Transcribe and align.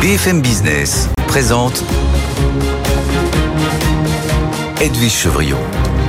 BFM 0.00 0.40
Business 0.40 1.08
présente 1.26 1.82
Edwige 4.80 5.12
Chevrillon, 5.12 5.58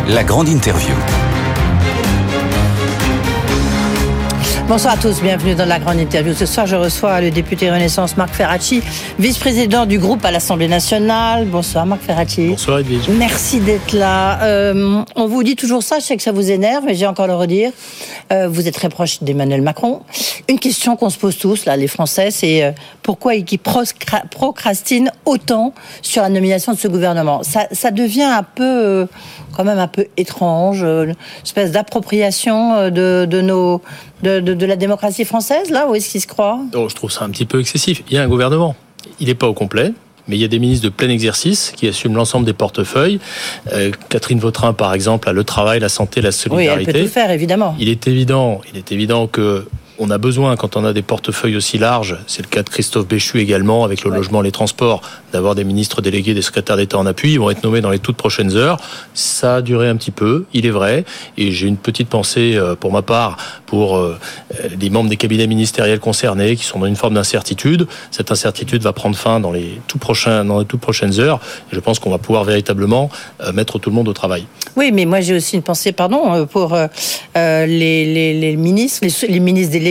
la 0.08 0.24
grande 0.24 0.48
interview. 0.48 0.94
Bonsoir 4.70 4.94
à 4.94 4.98
tous, 4.98 5.24
bienvenue 5.24 5.56
dans 5.56 5.66
la 5.66 5.80
grande 5.80 5.98
interview. 5.98 6.36
Ce 6.36 6.46
soir, 6.46 6.68
je 6.68 6.76
reçois 6.76 7.22
le 7.22 7.32
député 7.32 7.72
Renaissance 7.72 8.16
Marc 8.18 8.36
Ferracci, 8.36 8.84
vice-président 9.18 9.88
du 9.88 9.98
groupe 9.98 10.24
à 10.24 10.30
l'Assemblée 10.30 10.68
nationale. 10.68 11.46
Bonsoir 11.46 11.88
Marc 11.88 12.02
Ferracci. 12.04 12.50
Bonsoir 12.50 12.78
Edwige. 12.78 13.10
Merci 13.10 13.62
d'être 13.62 13.94
là. 13.94 14.44
Euh, 14.44 15.02
on 15.16 15.26
vous 15.26 15.42
dit 15.42 15.56
toujours 15.56 15.82
ça, 15.82 15.98
je 15.98 16.04
sais 16.06 16.16
que 16.16 16.22
ça 16.22 16.32
vous 16.32 16.52
énerve, 16.52 16.84
mais 16.86 16.94
j'ai 16.94 17.08
encore 17.08 17.26
le 17.26 17.34
redire. 17.34 17.72
Euh, 18.32 18.48
vous 18.48 18.68
êtes 18.68 18.76
très 18.76 18.90
proche 18.90 19.24
d'Emmanuel 19.24 19.64
Macron. 19.64 20.02
Une 20.48 20.60
question 20.60 20.96
qu'on 20.96 21.10
se 21.10 21.18
pose 21.18 21.40
tous, 21.40 21.66
là, 21.66 21.76
les 21.76 21.88
Français, 21.88 22.30
c'est 22.30 22.64
euh, 22.64 22.72
pourquoi 23.02 23.34
ils 23.34 23.46
procrastinent 23.58 25.12
autant 25.26 25.74
sur 26.04 26.22
la 26.22 26.30
nomination 26.30 26.74
de 26.74 26.78
ce 26.78 26.88
gouvernement? 26.88 27.42
Ça, 27.42 27.66
ça 27.72 27.90
devient 27.90 28.22
un 28.22 28.44
peu, 28.44 29.08
quand 29.58 29.64
même 29.64 29.80
un 29.80 29.88
peu 29.88 30.06
étrange, 30.16 30.84
une 30.84 31.16
espèce 31.44 31.72
d'appropriation 31.72 32.92
de, 32.92 33.26
de 33.28 33.42
nos 33.42 33.82
de, 34.24 34.40
de, 34.40 34.59
de, 34.60 34.66
la 34.66 34.76
démocratie 34.76 35.26
française, 35.26 35.70
là 35.70 35.88
Où 35.90 35.96
est-ce 35.96 36.10
qu'il 36.10 36.22
se 36.22 36.28
croit 36.28 36.60
oh, 36.76 36.88
Je 36.90 36.96
trouve 36.96 37.12
ça 37.12 37.26
un 37.26 37.30
petit 37.30 37.46
peu 37.46 37.60
excessif. 37.60 38.04
Il 38.10 38.16
y 38.16 38.18
a 38.18 38.24
un 38.24 38.28
gouvernement. 38.28 38.76
Il 39.20 39.28
n'est 39.28 39.36
pas 39.36 39.48
au 39.48 39.54
complet. 39.54 39.94
Mais 40.28 40.36
il 40.36 40.42
y 40.42 40.46
a 40.46 40.48
des 40.48 40.60
ministres 40.60 40.86
de 40.86 40.90
plein 40.90 41.10
exercice 41.10 41.74
qui 41.76 41.88
assument 41.88 42.16
l'ensemble 42.16 42.46
des 42.46 42.54
portefeuilles. 42.54 43.20
Euh, 43.74 43.92
Catherine 44.10 44.40
Vautrin, 44.40 44.74
par 44.74 44.94
exemple, 44.94 45.28
a 45.28 45.34
le 45.34 45.44
travail, 45.44 45.80
la 45.80 45.90
santé, 45.90 46.22
la 46.22 46.32
solidarité. 46.32 46.76
Oui, 46.76 46.84
elle 46.88 46.94
peut 46.94 47.08
tout 47.08 47.12
faire, 47.12 47.32
évidemment. 47.32 47.76
Il 47.80 47.90
est 47.90 48.08
évident, 48.08 48.62
il 48.72 48.78
est 48.78 48.92
évident 48.92 49.26
que 49.26 49.66
on 50.00 50.10
a 50.10 50.18
besoin, 50.18 50.56
quand 50.56 50.78
on 50.78 50.86
a 50.86 50.94
des 50.94 51.02
portefeuilles 51.02 51.56
aussi 51.56 51.78
larges, 51.78 52.18
c'est 52.26 52.42
le 52.42 52.48
cas 52.48 52.64
de 52.64 52.70
Christophe 52.70 53.08
Béchu 53.08 53.40
également, 53.40 53.84
avec 53.84 54.04
le 54.04 54.10
ouais. 54.10 54.18
logement, 54.18 54.42
les 54.42 54.52
transports, 54.52 55.02
d'avoir 55.34 55.56
des 55.56 55.64
ministres 55.64 56.02
délégués, 56.02 56.34
des 56.34 56.42
secrétaires 56.42 56.78
d'État 56.78 56.98
en 56.98 57.06
appui. 57.06 57.34
Ils 57.34 57.40
vont 57.40 57.50
être 57.50 57.64
nommés 57.64 57.82
dans 57.82 57.90
les 57.90 58.00
toutes 58.00 58.18
prochaines 58.18 58.56
heures. 58.56 58.78
Ça 59.14 59.58
a 59.58 59.62
duré 59.62 59.90
un 59.90 59.96
petit 59.98 60.12
peu, 60.12 60.46
il 60.54 60.66
est 60.66 60.72
vrai. 60.72 61.04
Et 61.38 61.52
j'ai 61.52 61.68
une 61.68 61.78
petite 61.78 62.10
pensée 62.10 62.56
euh, 62.56 62.76
pour 62.76 62.92
ma 62.92 63.02
part 63.02 63.38
pour 63.66 63.98
euh, 63.98 64.18
les 64.80 64.90
membres 64.90 65.10
des 65.10 65.18
cabinets 65.18 65.48
ministériels 65.48 66.00
concernés 66.00 66.56
qui 66.56 66.64
sont 66.64 66.80
dans 66.80 66.86
une 66.86 66.96
forme 66.96 67.16
d'incertitude. 67.16 67.88
Cette 68.10 68.32
incertitude 68.32 68.82
va 68.82 68.94
prendre 68.94 69.16
fin 69.16 69.40
dans 69.40 69.52
les, 69.52 69.82
tout 69.88 70.00
prochains, 70.00 70.46
dans 70.46 70.60
les 70.60 70.66
toutes 70.66 70.82
prochaines 70.82 71.20
heures. 71.20 71.40
Et 71.72 71.76
je 71.76 71.80
pense 71.80 72.00
qu'on 72.00 72.10
va 72.10 72.18
pouvoir 72.18 72.46
véritablement 72.46 73.10
euh, 73.42 73.52
mettre 73.52 73.80
tout 73.80 73.90
le 73.90 73.96
monde 73.96 74.08
au 74.08 74.14
travail. 74.14 74.46
Oui, 74.76 74.92
mais 74.94 75.06
moi 75.06 75.20
j'ai 75.22 75.36
aussi 75.36 75.56
une 75.56 75.62
pensée, 75.62 75.92
pardon, 75.92 76.46
pour 76.46 76.74
euh, 77.40 77.66
les, 77.66 78.06
les, 78.06 78.34
les, 78.34 78.56
ministres, 78.56 79.00
les, 79.04 79.28
les, 79.28 79.40
ministres 79.40 79.74
délégués, 79.74 79.89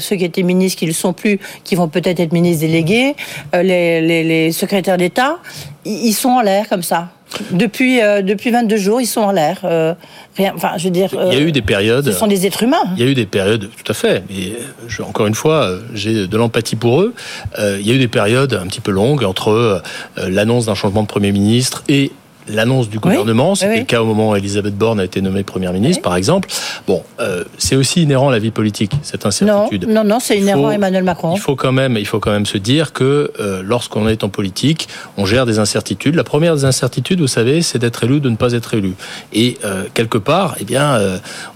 ceux 0.00 0.16
qui 0.16 0.24
étaient 0.24 0.42
ministres 0.42 0.78
qui 0.78 0.84
ne 0.86 0.90
le 0.90 0.94
sont 0.94 1.12
plus, 1.12 1.38
qui 1.64 1.74
vont 1.74 1.88
peut-être 1.88 2.20
être 2.20 2.32
ministres 2.32 2.66
délégués, 2.66 3.14
les, 3.54 4.00
les 4.00 4.52
secrétaires 4.52 4.96
d'État, 4.96 5.38
ils 5.84 6.12
sont 6.12 6.30
en 6.30 6.40
l'air 6.42 6.68
comme 6.68 6.82
ça. 6.82 7.08
Depuis, 7.50 8.00
euh, 8.00 8.22
depuis 8.22 8.50
22 8.50 8.76
jours, 8.76 9.00
ils 9.00 9.06
sont 9.06 9.20
en 9.20 9.32
l'air. 9.32 9.60
Euh, 9.64 9.94
rien, 10.36 10.52
enfin, 10.54 10.72
je 10.76 10.84
veux 10.84 10.90
dire. 10.90 11.10
Euh, 11.14 11.28
il 11.32 11.38
y 11.38 11.42
a 11.42 11.44
eu 11.44 11.52
des 11.52 11.62
périodes. 11.62 12.04
Ce 12.04 12.12
sont 12.12 12.26
des 12.26 12.46
êtres 12.46 12.62
humains. 12.62 12.84
Il 12.96 13.02
y 13.02 13.06
a 13.06 13.10
eu 13.10 13.14
des 13.14 13.26
périodes, 13.26 13.70
tout 13.70 13.90
à 13.90 13.94
fait. 13.94 14.22
Mais 14.28 14.52
je, 14.88 15.02
encore 15.02 15.26
une 15.26 15.34
fois, 15.34 15.70
j'ai 15.94 16.26
de 16.26 16.36
l'empathie 16.36 16.76
pour 16.76 17.00
eux. 17.00 17.14
il 17.58 17.86
y 17.86 17.90
a 17.90 17.94
eu 17.94 17.98
des 17.98 18.08
périodes 18.08 18.54
un 18.54 18.66
petit 18.66 18.80
peu 18.80 18.90
longues 18.90 19.24
entre 19.24 19.82
l'annonce 20.16 20.66
d'un 20.66 20.74
changement 20.74 21.02
de 21.02 21.08
Premier 21.08 21.32
ministre 21.32 21.84
et 21.88 22.12
l'annonce 22.48 22.88
du 22.88 22.98
gouvernement. 22.98 23.50
Oui, 23.50 23.56
C'était 23.56 23.72
oui. 23.72 23.78
le 23.80 23.84
cas 23.84 24.02
au 24.02 24.04
moment 24.04 24.30
où 24.30 24.36
Elisabeth 24.36 24.76
Borne 24.76 25.00
a 25.00 25.04
été 25.04 25.20
nommée 25.20 25.42
première 25.42 25.72
ministre, 25.72 25.98
oui. 25.98 26.02
par 26.02 26.16
exemple. 26.16 26.48
Bon, 26.86 27.02
euh, 27.20 27.44
c'est 27.58 27.76
aussi 27.76 28.02
inhérent 28.02 28.28
à 28.28 28.32
la 28.32 28.38
vie 28.38 28.50
politique 28.50 28.92
cette 29.02 29.26
incertitude. 29.26 29.86
Non, 29.86 30.02
non, 30.02 30.04
non 30.04 30.18
c'est 30.20 30.38
inhérent 30.38 30.68
à 30.68 30.74
Emmanuel 30.74 31.04
Macron. 31.04 31.34
Il 31.34 31.40
faut 31.40 31.56
quand 31.56 31.72
même, 31.72 31.96
il 31.96 32.06
faut 32.06 32.20
quand 32.20 32.30
même 32.30 32.46
se 32.46 32.58
dire 32.58 32.92
que 32.92 33.32
euh, 33.40 33.62
lorsqu'on 33.64 34.08
est 34.08 34.24
en 34.24 34.28
politique, 34.28 34.88
on 35.16 35.26
gère 35.26 35.46
des 35.46 35.58
incertitudes. 35.58 36.14
La 36.14 36.24
première 36.24 36.54
des 36.54 36.64
incertitudes, 36.64 37.20
vous 37.20 37.26
savez, 37.26 37.62
c'est 37.62 37.78
d'être 37.78 38.04
élu, 38.04 38.20
de 38.20 38.28
ne 38.28 38.36
pas 38.36 38.52
être 38.52 38.74
élu. 38.74 38.94
Et 39.32 39.58
euh, 39.64 39.84
quelque 39.94 40.18
part, 40.18 40.56
eh 40.60 40.64
bien, 40.64 40.98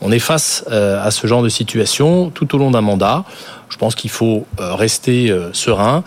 on 0.00 0.12
est 0.12 0.18
face 0.18 0.64
à 0.70 1.10
ce 1.10 1.26
genre 1.26 1.42
de 1.42 1.48
situation 1.48 2.30
tout 2.30 2.54
au 2.54 2.58
long 2.58 2.70
d'un 2.70 2.80
mandat. 2.80 3.24
Je 3.68 3.76
pense 3.76 3.94
qu'il 3.94 4.10
faut 4.10 4.46
rester 4.58 5.34
serein. 5.52 6.04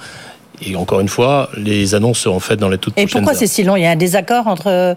Et 0.65 0.75
encore 0.75 0.99
une 0.99 1.07
fois, 1.07 1.49
les 1.57 1.95
annonces 1.95 2.19
seront 2.19 2.39
faites 2.39 2.59
dans 2.59 2.69
les 2.69 2.77
toutes 2.77 2.93
et 2.97 3.03
prochaines 3.03 3.21
Et 3.21 3.21
pourquoi 3.21 3.37
c'est 3.37 3.47
si 3.47 3.63
long 3.63 3.75
Il 3.75 3.83
y 3.83 3.85
a 3.85 3.91
un 3.91 3.95
désaccord 3.95 4.47
entre, 4.47 4.67
euh, 4.67 4.93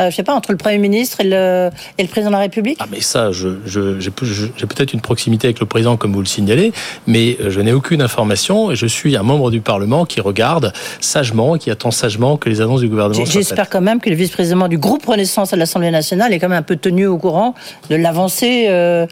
je 0.00 0.10
sais 0.10 0.22
pas, 0.22 0.34
entre 0.34 0.52
le 0.52 0.58
Premier 0.58 0.78
ministre 0.78 1.20
et 1.20 1.24
le, 1.24 1.70
et 1.98 2.02
le 2.02 2.08
président 2.08 2.30
de 2.30 2.36
la 2.36 2.40
République? 2.40 2.78
Ah 2.80 2.86
mais 2.90 3.00
ça, 3.00 3.32
je, 3.32 3.48
je, 3.66 4.00
j'ai 4.00 4.10
peut-être 4.10 4.92
une 4.92 5.00
proximité 5.00 5.46
avec 5.46 5.60
le 5.60 5.66
président, 5.66 5.96
comme 5.96 6.12
vous 6.12 6.20
le 6.20 6.26
signalez, 6.26 6.72
mais 7.06 7.36
je 7.48 7.60
n'ai 7.60 7.72
aucune 7.72 8.02
information 8.02 8.70
et 8.70 8.76
je 8.76 8.86
suis 8.86 9.16
un 9.16 9.22
membre 9.22 9.50
du 9.50 9.60
Parlement 9.60 10.04
qui 10.04 10.20
regarde 10.20 10.72
sagement, 11.00 11.56
qui 11.56 11.70
attend 11.70 11.90
sagement 11.90 12.36
que 12.36 12.48
les 12.48 12.60
annonces 12.60 12.80
du 12.80 12.88
gouvernement 12.88 13.24
soient 13.24 13.32
J'espère 13.32 13.68
quand 13.70 13.80
même 13.80 14.00
que 14.00 14.10
le 14.10 14.16
vice-président 14.16 14.68
du 14.68 14.78
groupe 14.78 15.06
Renaissance 15.06 15.52
à 15.52 15.56
l'Assemblée 15.56 15.90
nationale 15.90 16.32
est 16.32 16.38
quand 16.38 16.48
même 16.48 16.58
un 16.58 16.62
peu 16.62 16.76
tenu 16.76 17.06
au 17.06 17.18
courant 17.18 17.54
de 17.90 17.96
l'avancée 17.96 18.66
euh, 18.68 19.06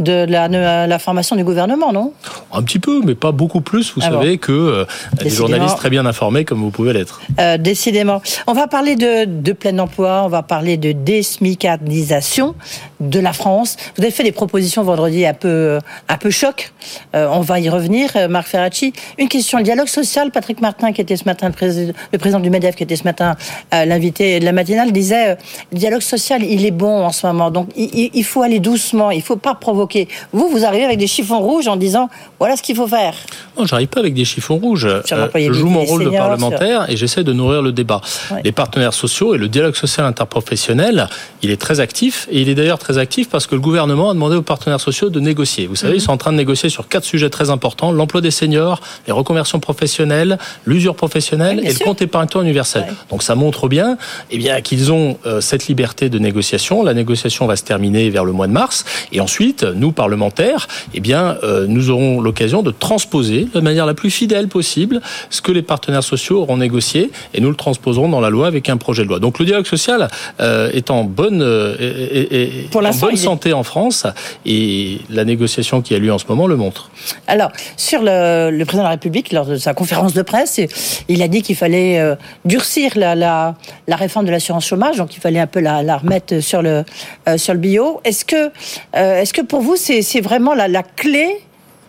de 0.00 0.26
la, 0.28 0.48
de 0.48 0.88
la, 0.88 0.98
formation 0.98 1.36
du 1.36 1.44
gouvernement, 1.44 1.92
non? 1.92 2.12
Un 2.52 2.62
petit 2.62 2.78
peu, 2.78 3.00
mais 3.04 3.14
pas 3.14 3.32
beaucoup 3.32 3.60
plus. 3.60 3.92
Vous 3.94 4.00
ah 4.04 4.10
savez 4.10 4.32
bon. 4.32 4.38
que 4.38 4.52
euh, 4.52 4.84
des 5.22 5.30
journalistes 5.30 5.76
très 5.76 5.90
bien 5.90 6.06
informés 6.06 6.44
comme 6.44 6.60
vous 6.60 6.70
pouvez 6.70 6.92
l'être. 6.92 7.20
Euh, 7.40 7.56
décidément. 7.56 8.22
On 8.46 8.52
va 8.52 8.66
parler 8.66 8.96
de, 8.96 9.24
de, 9.24 9.52
plein 9.52 9.78
emploi, 9.78 10.22
on 10.24 10.28
va 10.28 10.42
parler 10.42 10.76
de 10.76 10.92
désmicardisation 10.92 12.54
de 13.00 13.20
la 13.20 13.32
France. 13.32 13.76
Vous 13.96 14.02
avez 14.02 14.12
fait 14.12 14.24
des 14.24 14.32
propositions 14.32 14.82
vendredi 14.82 15.26
un 15.26 15.34
peu, 15.34 15.78
un 16.08 16.16
peu 16.16 16.30
choc. 16.30 16.72
Euh, 17.14 17.28
on 17.32 17.40
va 17.40 17.60
y 17.60 17.68
revenir, 17.68 18.10
euh, 18.16 18.28
Marc 18.28 18.48
Ferracci. 18.48 18.92
Une 19.18 19.28
question, 19.28 19.58
le 19.58 19.64
dialogue 19.64 19.88
social, 19.88 20.30
Patrick 20.30 20.60
Martin, 20.60 20.92
qui 20.92 21.00
était 21.00 21.16
ce 21.16 21.24
matin 21.24 21.48
le 21.48 21.52
président, 21.52 21.92
le 22.12 22.18
président 22.18 22.40
du 22.40 22.50
MEDEF, 22.50 22.76
qui 22.76 22.82
était 22.82 22.96
ce 22.96 23.04
matin 23.04 23.36
euh, 23.74 23.84
l'invité 23.84 24.40
de 24.40 24.44
la 24.44 24.52
matinale, 24.52 24.92
disait 24.92 25.36
le 25.72 25.78
dialogue 25.78 26.02
social, 26.02 26.42
il 26.42 26.64
est 26.66 26.70
bon 26.70 27.04
en 27.04 27.12
ce 27.12 27.26
moment. 27.26 27.50
Donc 27.50 27.68
il, 27.76 28.10
il 28.12 28.24
faut 28.24 28.42
aller 28.42 28.60
doucement, 28.60 29.10
il 29.10 29.18
ne 29.18 29.22
faut 29.22 29.36
pas 29.36 29.54
provoquer. 29.54 29.87
Vous, 30.32 30.48
vous 30.48 30.64
arrivez 30.64 30.84
avec 30.84 30.98
des 30.98 31.06
chiffons 31.06 31.40
rouges 31.40 31.68
en 31.68 31.76
disant 31.76 32.08
voilà 32.38 32.56
ce 32.56 32.62
qu'il 32.62 32.76
faut 32.76 32.86
faire. 32.86 33.14
Non, 33.56 33.66
j'arrive 33.66 33.88
pas 33.88 34.00
avec 34.00 34.14
des 34.14 34.24
chiffons 34.24 34.56
rouges. 34.56 34.86
Euh, 34.86 35.02
je 35.34 35.52
joue 35.52 35.68
mon 35.68 35.84
rôle 35.84 36.04
de 36.04 36.10
parlementaire 36.10 36.84
sur... 36.84 36.90
et 36.92 36.96
j'essaie 36.96 37.24
de 37.24 37.32
nourrir 37.32 37.62
le 37.62 37.72
débat. 37.72 38.00
Ouais. 38.30 38.40
Les 38.44 38.52
partenaires 38.52 38.94
sociaux 38.94 39.34
et 39.34 39.38
le 39.38 39.48
dialogue 39.48 39.74
social 39.74 40.06
interprofessionnel, 40.06 41.08
il 41.42 41.50
est 41.50 41.60
très 41.60 41.80
actif 41.80 42.28
et 42.30 42.40
il 42.42 42.48
est 42.48 42.54
d'ailleurs 42.54 42.78
très 42.78 42.98
actif 42.98 43.28
parce 43.28 43.46
que 43.46 43.54
le 43.54 43.60
gouvernement 43.60 44.10
a 44.10 44.14
demandé 44.14 44.36
aux 44.36 44.42
partenaires 44.42 44.80
sociaux 44.80 45.10
de 45.10 45.20
négocier. 45.20 45.66
Vous 45.66 45.76
savez, 45.76 45.92
mm 45.92 45.96
-hmm. 45.96 45.98
ils 45.98 46.02
sont 46.02 46.12
en 46.12 46.16
train 46.16 46.32
de 46.32 46.36
négocier 46.36 46.68
sur 46.68 46.88
quatre 46.88 47.04
sujets 47.04 47.30
très 47.30 47.50
importants 47.50 47.90
l'emploi 47.92 48.20
des 48.20 48.30
seniors, 48.30 48.80
les 49.06 49.12
reconversions 49.12 49.60
professionnelles, 49.60 50.38
l'usure 50.66 50.94
professionnelle 50.94 51.60
et 51.64 51.70
sûr. 51.70 51.80
le 51.80 51.84
compte 51.86 52.02
épargne-toi 52.02 52.42
universel. 52.42 52.82
Ouais. 52.82 52.94
Donc 53.10 53.22
ça 53.22 53.34
montre 53.34 53.68
bien, 53.68 53.98
eh 54.30 54.38
bien 54.38 54.60
qu'ils 54.60 54.92
ont 54.92 55.18
euh, 55.26 55.40
cette 55.40 55.66
liberté 55.66 56.08
de 56.08 56.18
négociation. 56.18 56.82
La 56.82 56.94
négociation 56.94 57.46
va 57.46 57.56
se 57.56 57.64
terminer 57.64 58.10
vers 58.10 58.24
le 58.24 58.32
mois 58.32 58.46
de 58.46 58.52
mars 58.52 58.84
et 59.12 59.20
ensuite, 59.20 59.64
nous 59.78 59.92
parlementaires, 59.92 60.68
eh 60.94 61.00
bien 61.00 61.36
euh, 61.42 61.66
nous 61.68 61.90
aurons 61.90 62.20
l'occasion 62.20 62.62
de 62.62 62.70
transposer 62.70 63.48
de 63.52 63.60
manière 63.60 63.86
la 63.86 63.94
plus 63.94 64.10
fidèle 64.10 64.48
possible 64.48 65.00
ce 65.30 65.40
que 65.40 65.52
les 65.52 65.62
partenaires 65.62 66.02
sociaux 66.02 66.40
auront 66.42 66.56
négocié 66.56 67.10
et 67.34 67.40
nous 67.40 67.50
le 67.50 67.56
transposerons 67.56 68.08
dans 68.08 68.20
la 68.20 68.30
loi 68.30 68.46
avec 68.46 68.68
un 68.68 68.76
projet 68.76 69.04
de 69.04 69.08
loi. 69.08 69.18
Donc 69.18 69.38
le 69.38 69.44
dialogue 69.44 69.66
social 69.66 70.08
euh, 70.40 70.70
est 70.72 70.90
en 70.90 71.04
bonne, 71.04 71.42
euh, 71.42 71.76
est, 71.78 72.32
est, 72.32 72.76
en 72.76 72.80
bonne 72.80 73.16
santé 73.16 73.50
est... 73.50 73.52
en 73.52 73.62
France 73.62 74.06
et 74.44 74.98
la 75.10 75.24
négociation 75.24 75.82
qui 75.82 75.94
a 75.94 75.98
lieu 75.98 76.12
en 76.12 76.18
ce 76.18 76.26
moment 76.28 76.46
le 76.46 76.56
montre. 76.56 76.90
Alors, 77.26 77.50
sur 77.76 78.02
le, 78.02 78.50
le 78.50 78.64
président 78.64 78.82
de 78.82 78.88
la 78.88 78.92
République, 78.92 79.32
lors 79.32 79.46
de 79.46 79.56
sa 79.56 79.74
conférence 79.74 80.12
de 80.14 80.22
presse, 80.22 80.60
il 81.08 81.22
a 81.22 81.28
dit 81.28 81.42
qu'il 81.42 81.56
fallait 81.56 82.16
durcir 82.44 82.92
la, 82.96 83.14
la, 83.14 83.54
la, 83.86 83.96
réforme 83.96 84.26
de 84.26 84.30
l'assurance 84.30 84.66
chômage, 84.66 84.96
donc 84.96 85.14
il 85.16 85.20
fallait 85.20 85.40
un 85.40 85.46
peu 85.46 85.60
la, 85.60 85.82
la 85.82 85.96
remettre 85.96 86.40
sur 86.40 86.62
le, 86.62 86.84
euh, 87.28 87.38
sur 87.38 87.54
le 87.54 87.60
bio. 87.60 88.00
Est-ce 88.04 88.24
que, 88.24 88.50
euh, 88.96 89.20
est-ce 89.20 89.32
que 89.32 89.42
pour 89.42 89.60
vous, 89.60 89.67
c'est 89.76 90.20
vraiment 90.20 90.54
la, 90.54 90.68
la 90.68 90.82
clé 90.82 91.40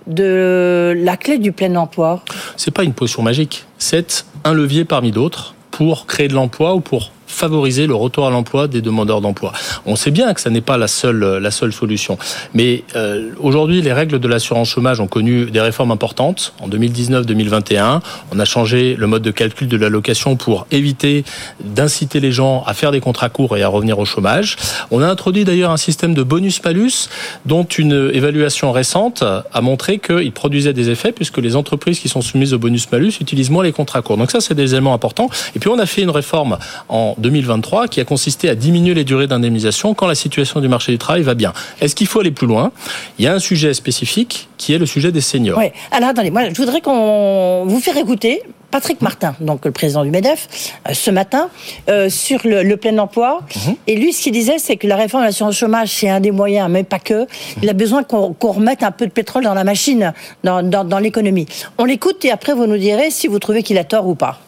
de 0.08 0.94
la 0.98 1.18
clé 1.18 1.38
du 1.38 1.52
plein 1.52 1.76
emploi? 1.76 2.24
C'est 2.58 2.72
pas 2.72 2.84
une 2.84 2.94
potion 2.94 3.22
magique, 3.22 3.66
c'est 3.78 4.26
un 4.44 4.54
levier 4.54 4.86
parmi 4.86 5.12
d'autres 5.12 5.56
pour 5.72 6.06
créer 6.08 6.28
de 6.28 6.34
l'emploi 6.34 6.76
ou 6.76 6.80
pour 6.80 7.12
favoriser 7.30 7.88
le 7.88 7.96
retour 7.96 8.28
à 8.28 8.32
l'emploi 8.32 8.68
des 8.68 8.82
demandeurs 8.82 9.22
d'emploi. 9.22 9.54
On 9.86 9.96
sait 9.96 10.12
bien 10.12 10.34
que 10.34 10.42
ça 10.42 10.50
n'est 10.50 10.62
pas 10.62 10.78
la 10.78 10.88
seule, 10.88 11.38
la 11.38 11.52
seule 11.52 11.72
solution. 11.72 12.18
Mais 12.54 12.84
euh, 12.96 13.30
aujourd'hui, 13.40 13.82
les 13.82 13.94
règles 13.94 14.20
de 14.20 14.28
l'assurance 14.28 14.70
chômage 14.70 15.00
ont 15.00 15.08
connu 15.08 15.46
des 15.46 15.62
réformes 15.62 15.92
importantes. 15.92 16.54
En 16.60 16.68
2019-2021, 16.68 18.02
on 18.34 18.40
a 18.40 18.46
changé 18.46 18.96
le 18.96 19.08
mode 19.08 19.22
de 19.22 19.32
calcul 19.32 19.68
de 19.68 19.78
l'allocation 19.78 20.36
pour 20.36 20.66
éviter 20.72 21.24
d'inciter 21.64 22.20
les 22.20 22.32
gens 22.32 22.64
à 22.66 22.74
faire 22.74 22.92
des 22.92 23.00
contrats 23.00 23.30
courts 23.30 23.56
et 23.56 23.64
à 23.64 23.68
revenir 23.68 24.00
au 24.00 24.06
chômage. 24.06 24.58
On 24.90 25.02
a 25.02 25.08
introduit 25.08 25.46
d'ailleurs 25.46 25.72
un 25.72 25.78
système 25.78 26.16
de 26.16 26.24
bonus-malus 26.24 27.10
dont 27.46 27.64
une 27.64 28.10
évaluation 28.14 28.72
récente 28.72 29.24
a 29.24 29.62
montré 29.62 30.00
qu'il 30.00 30.32
produisait 30.32 30.74
des 30.74 30.90
effets 30.90 31.12
puisque 31.12 31.38
les 31.38 31.56
entreprises 31.56 32.00
qui 32.00 32.10
sont 32.10 32.22
soumises 32.22 32.54
au 32.54 32.60
bonus-malus 32.60 33.14
utilisent 33.22 33.52
moins 33.52 33.64
les 33.64 33.72
contrats 33.72 34.02
courts. 34.02 34.18
Donc 34.18 34.32
ça, 34.32 34.42
c'est 34.42 34.56
des 34.56 34.74
éléments 34.74 34.94
importants. 34.94 35.30
Et 35.56 35.60
puis 35.60 35.70
on 35.70 35.78
a 35.78 35.86
fait 35.86 36.02
une 36.02 36.10
réforme 36.10 36.58
en 36.90 37.16
2023 37.20 37.88
qui 37.88 38.00
a 38.00 38.06
consisté 38.06 38.50
à 38.50 38.56
diminuer 38.56 38.94
les 38.94 39.04
durées 39.04 39.28
d'indemnisation 39.28 39.94
quand 39.94 40.08
la 40.08 40.16
situation 40.16 40.60
du 40.60 40.68
marché 40.68 40.92
du 40.92 40.98
travail 40.98 41.22
va 41.22 41.36
bien. 41.36 41.54
Est-ce 41.82 41.96
qu'il 41.96 42.08
faut 42.08 42.20
aller 42.20 42.32
plus 42.32 42.48
loin? 42.48 42.72
Il 43.18 43.26
y 43.26 43.28
a 43.28 43.34
un 43.34 43.40
sujet 43.40 43.74
spécifique 43.74 44.50
qui 44.58 44.74
est 44.74 44.78
le 44.78 44.86
sujet 44.86 45.12
des 45.12 45.22
seniors. 45.22 45.58
Oui. 45.58 45.72
Alors 45.92 46.10
attendez, 46.10 46.32
moi 46.32 46.50
je 46.50 46.56
voudrais 46.56 46.82
qu'on 46.82 47.66
vous 47.66 47.80
faire 47.80 47.98
écouter 47.98 48.42
Patrick 48.72 49.02
Martin, 49.02 49.36
donc 49.40 49.66
le 49.66 49.72
président 49.72 50.04
du 50.04 50.12
MEDEF, 50.12 50.48
euh, 50.88 50.94
ce 50.94 51.10
matin, 51.10 51.50
euh, 51.90 52.10
sur 52.10 52.42
le, 52.44 52.76
plein 52.76 52.98
emploi. 53.00 53.42
Mhm. 53.56 53.76
Et 53.88 53.96
lui, 53.96 54.14
ce 54.14 54.24
qu'il 54.24 54.34
disait, 54.34 54.60
c'est 54.60 54.78
que 54.78 54.86
la 54.88 54.96
réforme 54.96 55.24
de 55.24 55.28
l'assurance 55.28 55.56
chômage, 55.56 55.90
c'est 55.90 56.10
un 56.10 56.20
des 56.20 56.32
moyens, 56.32 56.70
mais 56.70 56.84
pas 56.84 57.00
que. 57.00 57.26
Il 57.64 57.70
a 57.70 57.74
besoin 57.74 58.04
qu'on 58.04 58.36
remette 58.42 58.84
un 58.84 58.92
peu 58.92 59.08
de 59.08 59.12
pétrole 59.12 59.44
dans 59.44 59.56
la 59.56 59.64
machine, 59.64 60.14
dans, 60.44 60.62
dans 60.62 61.00
l'économie. 61.00 61.48
On 61.78 61.86
l'écoute 61.86 62.24
et 62.26 62.32
après, 62.32 62.54
vous 62.54 62.68
nous 62.68 62.78
direz 62.78 63.10
si 63.10 63.28
vous 63.28 63.40
trouvez 63.40 63.64
qu'il 63.64 63.78
a 63.78 63.84
tort 63.84 64.08
ou 64.08 64.16
pas. 64.16 64.40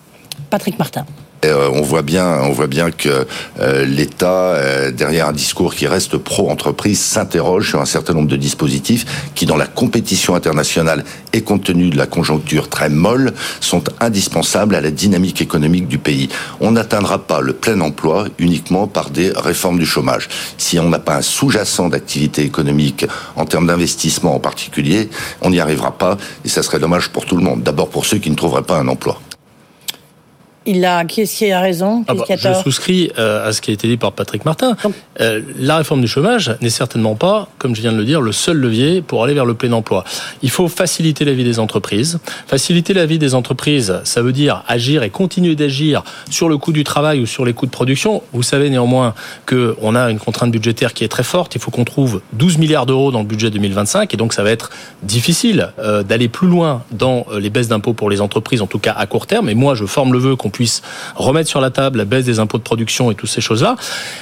Patrick 0.50 0.77
Martin. 0.77 1.06
Euh, 1.43 1.69
on 1.73 1.81
voit 1.81 2.03
bien, 2.03 2.39
on 2.43 2.51
voit 2.51 2.67
bien 2.67 2.91
que 2.91 3.25
euh, 3.59 3.85
l'État, 3.85 4.53
euh, 4.53 4.91
derrière 4.91 5.27
un 5.27 5.33
discours 5.33 5.73
qui 5.73 5.88
reste 5.88 6.17
pro-entreprise, 6.17 6.99
s'interroge 6.99 7.69
sur 7.69 7.81
un 7.81 7.85
certain 7.85 8.13
nombre 8.13 8.27
de 8.27 8.35
dispositifs 8.35 9.05
qui, 9.33 9.47
dans 9.47 9.57
la 9.57 9.65
compétition 9.65 10.35
internationale 10.35 11.03
et 11.33 11.41
compte 11.41 11.63
tenu 11.63 11.89
de 11.89 11.97
la 11.97 12.05
conjoncture 12.05 12.69
très 12.69 12.89
molle, 12.89 13.33
sont 13.59 13.83
indispensables 13.99 14.75
à 14.75 14.81
la 14.81 14.91
dynamique 14.91 15.41
économique 15.41 15.88
du 15.88 15.97
pays. 15.97 16.29
On 16.59 16.71
n'atteindra 16.71 17.19
pas 17.19 17.41
le 17.41 17.53
plein 17.53 17.79
emploi 17.81 18.25
uniquement 18.37 18.85
par 18.85 19.09
des 19.09 19.31
réformes 19.31 19.79
du 19.79 19.85
chômage. 19.85 20.29
Si 20.57 20.77
on 20.77 20.89
n'a 20.89 20.99
pas 20.99 21.15
un 21.15 21.21
sous-jacent 21.21 21.89
d'activité 21.89 22.44
économique 22.44 23.05
en 23.35 23.45
termes 23.45 23.67
d'investissement 23.67 24.35
en 24.35 24.39
particulier, 24.39 25.09
on 25.41 25.49
n'y 25.49 25.59
arrivera 25.59 25.97
pas 25.97 26.17
et 26.45 26.49
ça 26.49 26.61
serait 26.61 26.79
dommage 26.79 27.09
pour 27.09 27.25
tout 27.25 27.35
le 27.35 27.44
monde. 27.44 27.63
D'abord 27.63 27.89
pour 27.89 28.05
ceux 28.05 28.19
qui 28.19 28.29
ne 28.29 28.35
trouveraient 28.35 28.61
pas 28.61 28.77
un 28.77 28.87
emploi. 28.87 29.19
Il 30.67 30.85
a, 30.85 31.05
qui 31.05 31.21
est-ce 31.21 31.37
qui 31.37 31.51
a 31.51 31.59
raison? 31.59 32.05
Ah 32.07 32.13
bah, 32.13 32.23
Je 32.29 32.53
souscris 32.61 33.11
euh, 33.17 33.47
à 33.47 33.51
ce 33.51 33.61
qui 33.61 33.71
a 33.71 33.73
été 33.73 33.87
dit 33.87 33.97
par 33.97 34.11
Patrick 34.11 34.45
Martin. 34.45 34.77
Euh, 35.19 35.41
la 35.57 35.77
réforme 35.77 36.01
du 36.01 36.07
chômage 36.07 36.55
n'est 36.61 36.69
certainement 36.69 37.15
pas, 37.15 37.47
comme 37.57 37.75
je 37.75 37.81
viens 37.81 37.91
de 37.91 37.97
le 37.97 38.05
dire, 38.05 38.21
le 38.21 38.31
seul 38.31 38.57
levier 38.57 39.01
pour 39.01 39.23
aller 39.23 39.33
vers 39.33 39.45
le 39.45 39.55
plein 39.55 39.71
emploi. 39.71 40.03
Il 40.43 40.51
faut 40.51 40.67
faciliter 40.67 41.25
la 41.25 41.33
vie 41.33 41.43
des 41.43 41.57
entreprises. 41.57 42.19
Faciliter 42.45 42.93
la 42.93 43.07
vie 43.07 43.17
des 43.17 43.33
entreprises, 43.33 44.01
ça 44.03 44.21
veut 44.21 44.33
dire 44.33 44.63
agir 44.67 45.01
et 45.01 45.09
continuer 45.09 45.55
d'agir 45.55 46.03
sur 46.29 46.47
le 46.47 46.59
coût 46.59 46.73
du 46.73 46.83
travail 46.83 47.21
ou 47.21 47.25
sur 47.25 47.43
les 47.43 47.53
coûts 47.53 47.65
de 47.65 47.71
production. 47.71 48.21
Vous 48.31 48.43
savez 48.43 48.69
néanmoins 48.69 49.15
qu'on 49.47 49.95
a 49.95 50.11
une 50.11 50.19
contrainte 50.19 50.51
budgétaire 50.51 50.93
qui 50.93 51.03
est 51.03 51.07
très 51.09 51.23
forte. 51.23 51.55
Il 51.55 51.61
faut 51.61 51.71
qu'on 51.71 51.85
trouve 51.85 52.21
12 52.33 52.59
milliards 52.59 52.85
d'euros 52.85 53.11
dans 53.11 53.21
le 53.21 53.25
budget 53.25 53.49
2025 53.49 54.13
et 54.13 54.17
donc 54.17 54.33
ça 54.33 54.43
va 54.43 54.51
être 54.51 54.69
difficile 55.01 55.73
euh, 55.79 56.03
d'aller 56.03 56.27
plus 56.27 56.47
loin 56.47 56.83
dans 56.91 57.25
les 57.35 57.49
baisses 57.49 57.67
d'impôts 57.67 57.93
pour 57.93 58.11
les 58.11 58.21
entreprises, 58.21 58.61
en 58.61 58.67
tout 58.67 58.77
cas 58.77 58.93
à 58.95 59.07
court 59.07 59.25
terme. 59.25 59.49
Et 59.49 59.55
moi, 59.55 59.73
je 59.73 59.85
forme 59.85 60.13
le 60.13 60.19
vœu 60.19 60.35
qu'on 60.35 60.50
puisse 60.51 60.81
remettre 61.15 61.50
sur 61.50 61.62
la 61.62 61.71
table 61.71 61.98
la 61.98 62.06
baisse 62.06 62.25
des 62.25 62.39
impôts 62.39 62.57
de 62.57 62.63
production 62.63 63.12
et 63.12 63.15
toutes 63.15 63.30
ces 63.30 63.42
choses-là. 63.42 63.75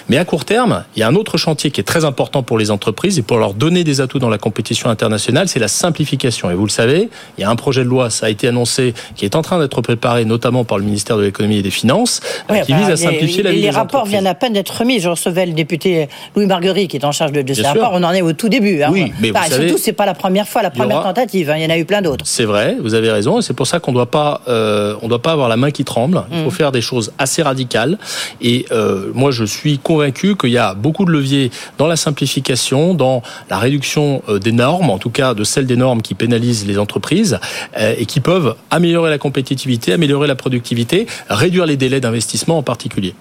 Mais 0.07 0.17
à 0.17 0.25
court 0.25 0.45
terme, 0.45 0.83
il 0.95 0.99
y 0.99 1.03
a 1.03 1.07
un 1.07 1.15
autre 1.15 1.37
chantier 1.37 1.71
qui 1.71 1.81
est 1.81 1.83
très 1.83 2.05
important 2.05 2.43
pour 2.43 2.57
les 2.57 2.71
entreprises 2.71 3.19
et 3.19 3.21
pour 3.21 3.37
leur 3.37 3.53
donner 3.53 3.83
des 3.83 4.01
atouts 4.01 4.19
dans 4.19 4.29
la 4.29 4.37
compétition 4.37 4.89
internationale, 4.89 5.47
c'est 5.47 5.59
la 5.59 5.67
simplification. 5.67 6.49
Et 6.49 6.53
vous 6.53 6.65
le 6.65 6.71
savez, 6.71 7.09
il 7.37 7.41
y 7.41 7.43
a 7.43 7.49
un 7.49 7.55
projet 7.55 7.83
de 7.83 7.89
loi, 7.89 8.09
ça 8.09 8.27
a 8.27 8.29
été 8.29 8.47
annoncé, 8.47 8.93
qui 9.15 9.25
est 9.25 9.35
en 9.35 9.41
train 9.41 9.59
d'être 9.59 9.81
préparé 9.81 10.25
notamment 10.25 10.63
par 10.63 10.77
le 10.77 10.83
ministère 10.83 11.17
de 11.17 11.23
l'économie 11.23 11.57
et 11.57 11.61
des 11.61 11.71
finances, 11.71 12.21
qui 12.65 12.73
vise 12.73 12.89
à 12.89 12.97
simplifier 12.97 13.43
la 13.43 13.51
vie 13.51 13.57
des 13.57 13.63
Les 13.63 13.69
rapports 13.69 14.05
viennent 14.05 14.27
à 14.27 14.35
peine 14.35 14.53
d'être 14.53 14.77
remis. 14.77 14.99
Je 14.99 15.09
recevais 15.09 15.45
le 15.45 15.53
député 15.53 16.09
Louis 16.35 16.45
Marguerite 16.45 16.89
qui 16.89 16.97
est 16.97 17.05
en 17.05 17.11
charge 17.11 17.31
de, 17.31 17.41
de 17.41 17.53
ces 17.53 17.61
rapports. 17.61 17.91
On 17.93 18.03
en 18.03 18.11
est 18.11 18.21
au 18.21 18.33
tout 18.33 18.49
début. 18.49 18.83
Hein. 18.83 18.89
Oui, 18.91 19.11
mais 19.19 19.31
vous 19.31 19.37
savez, 19.37 19.67
surtout, 19.67 19.81
c'est 19.81 19.93
pas 19.93 20.05
la 20.05 20.13
première 20.13 20.47
fois, 20.47 20.61
la 20.61 20.71
première 20.71 21.03
tentative. 21.03 21.49
Hein. 21.49 21.55
Il 21.57 21.63
y 21.63 21.65
en 21.65 21.69
a 21.69 21.77
eu 21.77 21.85
plein 21.85 22.01
d'autres. 22.01 22.25
C'est 22.27 22.45
vrai, 22.45 22.77
vous 22.81 22.93
avez 22.93 23.11
raison. 23.11 23.39
Et 23.39 23.41
c'est 23.41 23.53
pour 23.53 23.67
ça 23.67 23.79
qu'on 23.79 23.91
doit 23.91 24.11
pas, 24.11 24.41
euh, 24.47 24.95
on 25.01 25.07
doit 25.07 25.21
pas 25.21 25.31
avoir 25.31 25.49
la 25.49 25.57
main 25.57 25.71
qui 25.71 25.83
tremble. 25.83 26.18
Il 26.31 26.43
faut 26.43 26.51
faire 26.51 26.71
des 26.71 26.81
choses 26.81 27.11
assez 27.17 27.41
radicales. 27.41 27.97
Et 28.41 28.65
euh, 28.71 29.11
moi, 29.13 29.31
je 29.31 29.43
suis 29.43 29.77
convaincu 29.79 30.35
qu'il 30.35 30.51
y 30.51 30.57
a 30.57 30.73
beaucoup 30.73 31.05
de 31.05 31.11
leviers 31.11 31.51
dans 31.77 31.87
la 31.87 31.95
simplification, 31.95 32.93
dans 32.93 33.21
la 33.49 33.57
réduction 33.57 34.21
euh, 34.29 34.39
des 34.39 34.51
normes, 34.51 34.89
en 34.89 34.97
tout 34.97 35.09
cas 35.09 35.33
de 35.33 35.43
celles 35.43 35.65
des 35.65 35.75
normes 35.75 36.01
qui 36.01 36.15
pénalisent 36.15 36.65
les 36.65 36.77
entreprises 36.77 37.39
euh, 37.77 37.93
et 37.97 38.05
qui 38.05 38.19
peuvent 38.19 38.55
améliorer 38.71 39.09
la 39.09 39.17
compétitivité, 39.17 39.93
améliorer 39.93 40.27
la 40.27 40.35
productivité, 40.35 41.07
réduire 41.29 41.65
les 41.65 41.77
délais 41.77 41.99
d'investissement 41.99 42.57
en 42.57 42.63
particulier. 42.63 43.13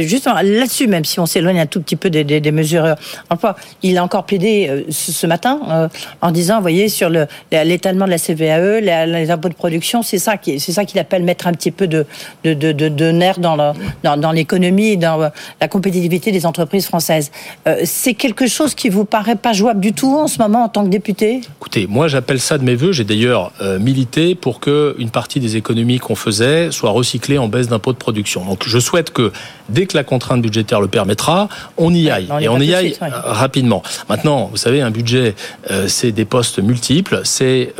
justement, 0.00 0.36
là-dessus, 0.36 0.86
même 0.86 1.04
si 1.04 1.20
on 1.20 1.26
s'éloigne 1.26 1.60
un 1.60 1.66
tout 1.66 1.80
petit 1.80 1.96
peu 1.96 2.10
des, 2.10 2.24
des, 2.24 2.52
mesures 2.52 2.94
emploi, 3.30 3.56
il 3.82 3.98
a 3.98 4.04
encore 4.04 4.24
plaidé 4.24 4.84
ce, 4.90 5.26
matin 5.26 5.88
en 6.20 6.30
disant, 6.30 6.56
vous 6.56 6.62
voyez, 6.62 6.88
sur 6.88 7.10
l'étalement 7.50 8.06
de 8.06 8.10
la 8.10 8.18
CVAE, 8.18 8.80
les, 8.80 9.30
impôts 9.30 9.48
de 9.48 9.54
production, 9.54 10.02
c'est 10.02 10.18
ça 10.18 10.36
qui, 10.36 10.60
c'est 10.60 10.72
ça 10.72 10.84
qu'il 10.84 10.98
appelle 10.98 11.22
mettre 11.22 11.46
un 11.46 11.52
petit 11.52 11.70
peu 11.70 11.86
de, 11.86 12.06
de, 12.44 12.54
de, 12.54 12.72
de 12.72 12.88
de 12.88 13.10
nerfs 13.10 13.38
dans, 13.38 13.74
dans, 14.02 14.32
l'économie 14.32 14.88
et 14.88 14.96
dans 14.96 15.30
la 15.60 15.68
compétitivité 15.68 16.32
des 16.32 16.46
entreprises 16.46 16.86
françaises. 16.86 17.30
Euh, 17.66 17.80
c'est 17.84 18.14
quelque 18.14 18.46
chose 18.46 18.74
qui 18.74 18.88
vous 18.88 19.04
paraît 19.04 19.36
pas 19.36 19.52
jouable 19.52 19.80
du 19.80 19.92
tout 19.92 20.16
en 20.16 20.28
ce 20.28 20.38
moment 20.38 20.64
en 20.64 20.68
tant 20.68 20.84
que 20.84 20.90
député? 20.90 21.40
Écoutez, 21.58 21.86
moi 21.88 22.08
j'appelle 22.08 22.40
ça 22.40 22.58
de 22.58 22.64
mes 22.64 22.74
voeux. 22.74 22.92
J'ai 22.92 23.04
d'ailleurs 23.04 23.52
euh, 23.60 23.78
milité 23.78 24.34
pour 24.34 24.60
que 24.60 24.94
une 24.98 25.10
partie 25.10 25.40
des 25.40 25.56
économies 25.56 25.98
qu'on 25.98 26.14
faisait 26.14 26.70
soit 26.70 26.90
recyclée 26.90 27.38
en 27.38 27.48
baisse 27.48 27.68
d'impôts 27.68 27.92
de 27.92 27.98
production. 27.98 28.44
Donc 28.44 28.64
je 28.66 28.78
souhaite 28.78 29.10
que 29.10 29.32
dès 29.68 29.86
que 29.86 29.96
la 29.96 30.04
contrainte 30.04 30.42
budgétaire 30.42 30.80
le 30.80 30.88
permettra, 30.88 31.48
on 31.76 31.92
y 31.94 32.10
aille 32.10 32.28
et 32.40 32.48
on 32.48 32.60
y 32.60 32.74
aille 32.74 32.96
rapidement. 33.00 33.82
Maintenant, 34.08 34.48
vous 34.50 34.56
savez, 34.56 34.80
un 34.80 34.90
budget, 34.90 35.34
euh, 35.70 35.88
c'est 35.88 36.12
des 36.12 36.24
postes 36.24 36.58
multiples, 36.58 37.20
c'est 37.24 37.74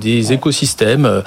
des 0.00 0.32
écosystèmes 0.32 1.22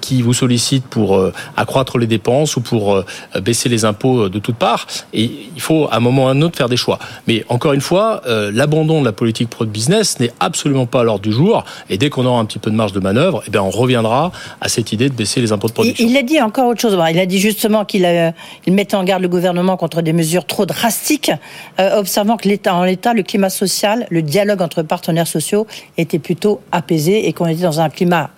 qui 0.00 0.22
vous 0.22 0.34
sollicitent 0.34 0.86
pour 0.86 1.20
accroître 1.56 1.98
les 1.98 2.06
dépenses 2.12 2.56
ou 2.56 2.60
pour 2.60 2.94
euh, 2.94 3.04
baisser 3.40 3.68
les 3.68 3.84
impôts 3.84 4.28
de 4.28 4.38
toutes 4.38 4.56
parts. 4.56 4.86
Et 5.12 5.30
il 5.54 5.60
faut 5.60 5.88
à 5.90 5.96
un 5.96 6.00
moment 6.00 6.24
ou 6.24 6.28
à 6.28 6.30
un 6.30 6.42
autre 6.42 6.56
faire 6.56 6.68
des 6.68 6.76
choix. 6.76 6.98
Mais 7.26 7.44
encore 7.48 7.72
une 7.72 7.80
fois, 7.80 8.22
euh, 8.26 8.50
l'abandon 8.52 9.00
de 9.00 9.04
la 9.04 9.12
politique 9.12 9.48
pro-business 9.48 10.20
n'est 10.20 10.32
absolument 10.40 10.86
pas 10.86 11.00
à 11.00 11.04
l'ordre 11.04 11.22
du 11.22 11.32
jour. 11.32 11.64
Et 11.90 11.98
dès 11.98 12.10
qu'on 12.10 12.26
aura 12.26 12.40
un 12.40 12.44
petit 12.44 12.58
peu 12.58 12.70
de 12.70 12.76
marge 12.76 12.92
de 12.92 13.00
manœuvre, 13.00 13.42
eh 13.46 13.50
bien, 13.50 13.62
on 13.62 13.70
reviendra 13.70 14.32
à 14.60 14.68
cette 14.68 14.92
idée 14.92 15.08
de 15.08 15.14
baisser 15.14 15.40
les 15.40 15.52
impôts 15.52 15.68
de 15.68 15.72
production. 15.72 16.06
Il, 16.06 16.16
a 16.16 16.22
dit 16.22 16.40
encore 16.40 16.68
autre 16.68 16.80
chose. 16.80 16.98
Il 17.10 17.18
a 17.18 17.26
dit 17.26 17.38
justement 17.38 17.84
qu'il 17.84 18.06
mettait 18.68 18.96
en 18.96 19.04
garde 19.04 19.22
le 19.22 19.28
gouvernement 19.28 19.76
contre 19.76 20.02
des 20.02 20.12
mesures 20.12 20.46
trop 20.46 20.66
drastiques, 20.66 21.32
euh, 21.80 21.98
observant 21.98 22.36
que 22.36 22.48
l'État, 22.48 22.74
en 22.74 22.84
l'État, 22.84 23.14
le 23.14 23.22
climat 23.22 23.50
social, 23.50 24.06
le 24.10 24.22
dialogue 24.22 24.62
entre 24.62 24.82
partenaires 24.82 25.26
sociaux 25.26 25.66
était 25.96 26.18
plutôt 26.18 26.60
apaisé 26.70 27.28
et 27.28 27.32
qu'on 27.32 27.46
était 27.46 27.62
dans 27.62 27.80
un 27.80 27.90
climat 27.90 28.30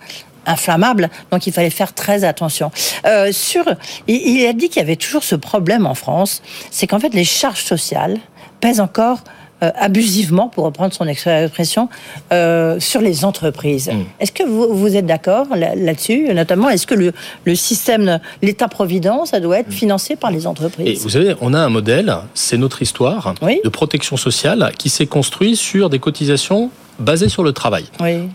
inflammable, 0.45 1.09
donc 1.31 1.47
il 1.47 1.53
fallait 1.53 1.69
faire 1.69 1.93
très 1.93 2.23
attention. 2.23 2.71
Euh, 3.05 3.31
sur, 3.31 3.65
il, 4.07 4.45
a 4.47 4.53
dit 4.53 4.69
qu'il 4.69 4.81
y 4.81 4.85
avait 4.85 4.95
toujours 4.95 5.23
ce 5.23 5.35
problème 5.35 5.85
en 5.85 5.95
France, 5.95 6.41
c'est 6.71 6.87
qu'en 6.87 6.99
fait 6.99 7.13
les 7.13 7.23
charges 7.23 7.63
sociales 7.63 8.17
pèsent 8.61 8.79
encore 8.79 9.19
euh, 9.63 9.71
abusivement, 9.79 10.49
pour 10.49 10.65
reprendre 10.65 10.93
son 10.93 11.07
expression, 11.07 11.87
euh, 12.33 12.77
sur 12.81 12.99
les 12.99 13.23
entreprises. 13.23 13.87
Mm. 13.87 14.03
Est-ce 14.19 14.33
que 14.33 14.43
vous, 14.43 14.75
vous 14.75 14.97
êtes 14.97 15.05
d'accord 15.05 15.47
là-dessus? 15.55 16.33
Notamment, 16.33 16.69
est-ce 16.69 16.85
que 16.85 16.93
le, 16.93 17.13
le 17.45 17.55
système, 17.55 18.19
l'État-providence, 18.41 19.29
ça 19.29 19.39
doit 19.39 19.59
être 19.59 19.69
mm. 19.69 19.71
financé 19.71 20.15
par 20.17 20.29
les 20.29 20.45
entreprises? 20.45 20.87
Et 20.87 21.01
Vous 21.01 21.09
savez, 21.09 21.35
on 21.39 21.53
a 21.53 21.59
un 21.59 21.69
modèle, 21.69 22.13
c'est 22.33 22.57
notre 22.57 22.81
histoire, 22.81 23.33
de 23.41 23.69
protection 23.69 24.17
sociale 24.17 24.73
qui 24.77 24.89
s'est 24.89 25.05
construit 25.05 25.55
sur 25.55 25.89
des 25.89 25.99
cotisations 25.99 26.69
basé 26.99 27.29
sur 27.29 27.43
le 27.43 27.53
travail. 27.53 27.85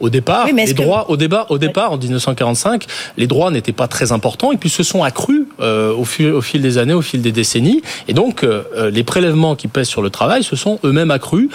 Au 0.00 0.08
départ, 0.10 0.46
les 0.46 0.72
droits, 0.74 1.10
au 1.10 1.16
débat, 1.16 1.46
au 1.48 1.58
départ, 1.58 1.92
en 1.92 1.98
1945, 1.98 2.84
les 3.16 3.26
droits 3.26 3.50
n'étaient 3.50 3.72
pas 3.72 3.88
très 3.88 4.12
importants 4.12 4.52
et 4.52 4.56
puis 4.56 4.70
se 4.70 4.82
sont 4.82 5.02
accrus 5.02 5.46
euh, 5.60 5.94
au, 5.94 6.04
fil, 6.04 6.28
au 6.28 6.40
fil 6.40 6.62
des 6.62 6.78
années, 6.78 6.92
au 6.92 7.02
fil 7.02 7.22
des 7.22 7.32
décennies. 7.32 7.82
Et 8.08 8.12
donc, 8.12 8.42
euh, 8.42 8.62
euh, 8.76 8.90
les 8.90 9.04
prélèvements 9.04 9.56
qui 9.56 9.68
pèsent 9.68 9.88
sur 9.88 10.02
le 10.02 10.10
travail 10.10 10.42
se 10.42 10.56
sont 10.56 10.78
eux-mêmes 10.84 11.10
accrus 11.10 11.48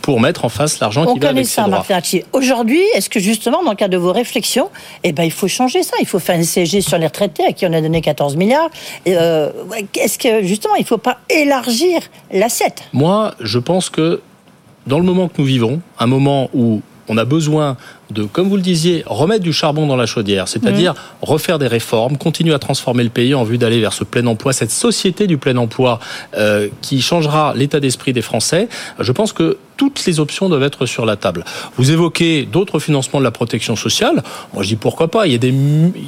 pour 0.00 0.20
mettre 0.20 0.44
en 0.44 0.48
face 0.48 0.80
l'argent 0.80 1.12
qui 1.12 1.18
va 1.18 1.30
avec 1.30 1.46
ça, 1.46 1.66
ces 2.02 2.24
Aujourd'hui, 2.32 2.82
est-ce 2.94 3.08
que 3.08 3.20
justement, 3.20 3.62
dans 3.62 3.70
le 3.70 3.76
cadre 3.76 3.92
de 3.92 3.98
vos 3.98 4.12
réflexions, 4.12 4.70
eh 5.04 5.12
ben, 5.12 5.24
il 5.24 5.32
faut 5.32 5.48
changer 5.48 5.82
ça? 5.82 5.94
Il 6.00 6.06
faut 6.06 6.18
faire 6.18 6.36
une 6.36 6.44
CG 6.44 6.80
sur 6.80 6.98
les 6.98 7.06
retraités 7.06 7.44
à 7.44 7.52
qui 7.52 7.66
on 7.66 7.72
a 7.72 7.80
donné 7.80 8.00
14 8.00 8.36
milliards. 8.36 8.70
est-ce 9.04 10.18
que 10.18 10.42
justement, 10.42 10.74
il 10.76 10.82
ne 10.82 10.86
faut 10.86 10.98
pas 10.98 11.18
élargir 11.28 12.00
l'assiette? 12.32 12.82
Moi, 12.92 13.34
je 13.40 13.58
pense 13.58 13.90
que 13.90 14.20
dans 14.86 14.98
le 14.98 15.04
moment 15.04 15.28
que 15.28 15.40
nous 15.40 15.46
vivons, 15.46 15.80
un 15.98 16.06
moment 16.06 16.50
où 16.54 16.82
on 17.08 17.16
a 17.16 17.24
besoin 17.24 17.76
de, 18.12 18.24
comme 18.24 18.48
vous 18.48 18.56
le 18.56 18.62
disiez, 18.62 19.02
remettre 19.06 19.42
du 19.42 19.52
charbon 19.52 19.86
dans 19.86 19.96
la 19.96 20.06
chaudière, 20.06 20.48
c'est-à-dire 20.48 20.92
mmh. 20.92 20.96
refaire 21.22 21.58
des 21.58 21.66
réformes, 21.66 22.16
continuer 22.16 22.54
à 22.54 22.58
transformer 22.58 23.04
le 23.04 23.10
pays 23.10 23.34
en 23.34 23.44
vue 23.44 23.58
d'aller 23.58 23.80
vers 23.80 23.92
ce 23.92 24.04
plein 24.04 24.26
emploi, 24.26 24.52
cette 24.52 24.70
société 24.70 25.26
du 25.26 25.38
plein 25.38 25.56
emploi 25.56 26.00
euh, 26.36 26.68
qui 26.80 27.02
changera 27.02 27.54
l'état 27.54 27.80
d'esprit 27.80 28.12
des 28.12 28.22
Français. 28.22 28.68
Je 28.98 29.12
pense 29.12 29.32
que 29.32 29.58
toutes 29.76 30.04
les 30.06 30.20
options 30.20 30.48
doivent 30.48 30.62
être 30.62 30.86
sur 30.86 31.04
la 31.04 31.16
table. 31.16 31.44
Vous 31.76 31.90
évoquez 31.90 32.44
d'autres 32.44 32.78
financements 32.78 33.18
de 33.18 33.24
la 33.24 33.30
protection 33.30 33.74
sociale. 33.74 34.22
Moi, 34.54 34.62
je 34.62 34.68
dis 34.68 34.76
pourquoi 34.76 35.08
pas. 35.08 35.26
Il 35.26 35.32
y 35.32 35.34
a 35.34 35.38
des, 35.38 35.48
il 35.48 35.54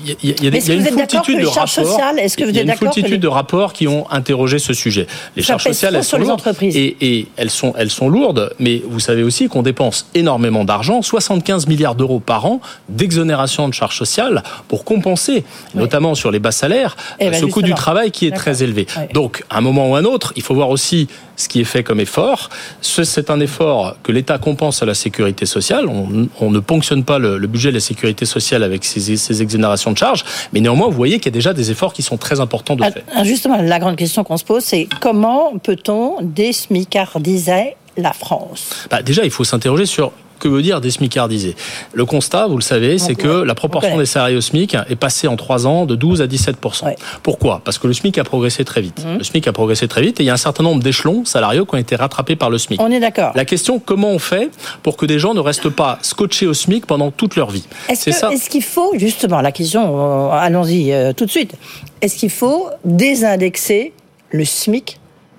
y 0.07 0.13
a, 0.13 0.15
il 0.23 0.29
y 0.29 0.31
a, 0.31 0.59
il 0.59 0.69
y 0.69 0.71
a 0.71 0.75
une 0.75 1.41
de 1.41 1.47
rapports. 1.47 2.13
Est-ce 2.19 2.37
que 2.37 2.45
vous 2.45 2.57
êtes 2.57 2.67
d'accord 2.67 2.93
une 2.97 3.17
de 3.17 3.27
rapports 3.27 3.73
qui 3.73 3.89
ont 3.89 4.09
interrogé 4.11 4.59
ce 4.59 4.73
sujet. 4.75 5.07
Les 5.37 5.43
charges 5.43 5.65
sociales, 5.65 5.97
elles 5.97 6.05
sont 6.05 6.19
les 6.19 6.31
entreprises. 6.31 6.77
Et, 6.77 6.97
et, 7.01 7.27
elles 7.37 7.51
sont, 7.51 7.75
elles 7.77 7.91
sont 7.91 8.09
lourdes. 8.09 8.55
Mais 8.59 8.83
vous 8.89 9.01
savez 9.01 9.23
aussi 9.23 9.49
qu'on 9.49 9.63
dépense 9.63 10.07
énormément 10.15 10.65
d'argent, 10.65 11.03
75 11.03 11.67
milliards 11.67 11.94
milliards 11.95 11.97
d'euros 11.97 12.21
par 12.21 12.47
an 12.47 12.61
d'exonération 12.89 13.69
de 13.69 13.75
charges 13.75 13.97
sociales 13.97 14.43
pour 14.69 14.85
compenser, 14.85 15.45
notamment 15.75 16.15
sur 16.15 16.31
les 16.31 16.39
bas 16.39 16.53
salaires, 16.53 16.97
eh 17.21 17.31
ben, 17.31 17.41
ce 17.41 17.47
coût 17.47 17.63
du 17.63 17.75
travail 17.75 18.11
qui 18.11 18.27
est 18.27 18.33
très 18.33 18.63
élevé. 18.63 18.87
Donc, 19.13 19.45
à 19.51 19.59
un 19.59 19.61
moment 19.61 19.91
ou 19.91 19.97
à 19.97 20.01
un 20.01 20.05
autre, 20.05 20.33
il 20.37 20.43
faut 20.43 20.55
voir 20.55 20.71
aussi 20.71 21.09
ce 21.37 21.49
qui 21.49 21.61
est 21.61 21.65
fait 21.65 21.83
comme 21.83 22.01
effort. 22.01 22.49
C'est 22.81 23.31
un 23.31 23.41
effort 23.41 23.97
que 24.03 24.13
l'État 24.13 24.39
compense 24.39 24.83
à 24.83 24.87
la 24.87 24.95
sécurité 24.95 25.47
sociale. 25.47 25.87
On, 25.89 26.51
ne 26.51 26.61
ponctionne 26.61 27.05
pas 27.05 27.19
le, 27.19 27.39
budget 27.47 27.71
de 27.71 27.75
la 27.75 27.81
sécurité 27.81 28.25
sociale 28.27 28.63
avec 28.63 28.85
ces, 28.85 29.17
ces 29.17 29.43
exonérations 29.43 29.93
de 29.93 29.99
charges, 29.99 30.25
mais 30.53 30.61
néanmoins, 30.61 30.87
vous 30.87 30.97
voyez 30.97 31.19
qu'il 31.19 31.27
y 31.27 31.35
a 31.35 31.39
déjà 31.39 31.53
des 31.53 31.71
efforts 31.71 31.93
qui 31.93 32.03
sont 32.03 32.17
très 32.17 32.41
importants 32.41 32.77
de 32.77 32.85
ah, 32.85 32.91
fait. 32.91 33.05
Justement, 33.25 33.61
la 33.61 33.79
grande 33.79 33.97
question 33.97 34.25
qu'on 34.25 34.37
se 34.37 34.45
pose, 34.45 34.63
c'est 34.63 34.89
comment 35.01 35.59
peut-on 35.59 36.19
désmicardiser 36.23 37.77
la 37.97 38.13
France? 38.13 38.87
Bah, 38.91 39.03
Déjà, 39.03 39.25
il 39.25 39.31
faut 39.31 39.45
s'interroger 39.45 39.87
sur 39.87 40.13
que 40.39 40.49
veut 40.49 40.63
dire 40.63 40.81
désmicardiser 40.81 41.55
Le 41.93 42.05
constat, 42.05 42.47
vous 42.47 42.57
le 42.57 42.63
savez, 42.63 42.99
c'est 42.99 43.15
que 43.15 43.43
la 43.43 43.55
proportion 43.55 43.99
des 43.99 44.07
salariés 44.07 44.37
au 44.37 44.41
SMIC 44.41 44.77
est 44.89 44.97
passée 44.97 45.29
en 45.29 45.37
trois 45.37 45.67
ans 45.67 45.87
de 45.87 45.95
12 45.95 46.23
à 46.23 46.27
17% 46.27 46.95
Pourquoi? 47.23 47.61
Parce 47.65 47.79
que 47.79 47.87
le 47.87 47.93
SMIC 47.93 48.19
a 48.19 48.25
progressé 48.25 48.65
très 48.65 48.81
vite. 48.81 49.05
Mmh. 49.05 49.19
Le 49.19 49.25
SMIC 49.25 49.49
a 49.49 49.53
progressé 49.53 49.89
très 49.89 50.03
vite 50.03 50.21
et 50.21 50.23
il 50.23 50.27
y 50.27 50.31
a 50.31 50.35
un 50.35 50.39
certain 50.39 50.63
nombre 50.63 50.83
d'échelons 50.83 51.25
salariaux 51.25 51.65
qui 51.65 51.75
ont 51.75 51.79
été 51.79 51.97
rattrapés 51.97 52.37
par 52.37 52.51
le 52.51 52.59
SMIC. 52.59 52.81
On 52.81 52.91
est 52.91 53.01
d'accord. 53.01 53.33
La 53.35 53.45
question, 53.45 53.79
comment 53.79 54.11
on 54.11 54.19
fait 54.19 54.51
pour 54.83 54.97
que 54.97 55.07
des 55.07 55.19
gens 55.19 55.35
ne 55.35 55.41
restent 55.41 55.71
pas 55.71 55.99
scotchés 56.03 56.47
au 56.47 56.55
SMIC 56.55 56.87
pendant 56.87 57.11
toute 57.11 57.37
leur 57.37 57.51
vie? 57.51 57.67
Est-ce 57.89 58.11
est 58.11 58.49
qu'il 58.49 58.63
faut, 58.63 58.93
justement, 58.97 59.41
la 59.41 59.53
question, 59.53 60.29
euh, 60.29 60.31
allons-y 60.31 60.93
euh, 60.93 61.13
tout 61.13 61.27
de 61.27 61.31
suite, 61.31 61.55
est-ce 62.01 62.17
qu'il 62.17 62.31
faut 62.31 62.69
désindexer 62.85 63.93
le 64.31 64.45
SMIC 64.45 64.99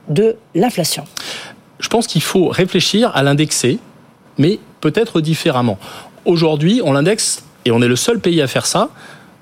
de 0.10 0.36
l'inflation? 0.54 1.06
Je 1.80 1.90
pense 1.90 2.08
qu'il 2.08 2.22
faut 2.22 2.48
réfléchir 2.48 3.12
à 3.16 3.24
l'indexer, 3.24 3.80
mais 4.38 4.60
peut-être 4.86 5.20
différemment. 5.20 5.80
Aujourd'hui, 6.26 6.80
on 6.84 6.94
l'indexe, 6.94 7.44
et 7.66 7.72
on 7.72 7.82
est 7.82 7.88
le 7.88 7.96
seul 7.96 8.20
pays 8.20 8.40
à 8.40 8.46
faire 8.46 8.68
ça, 8.68 8.90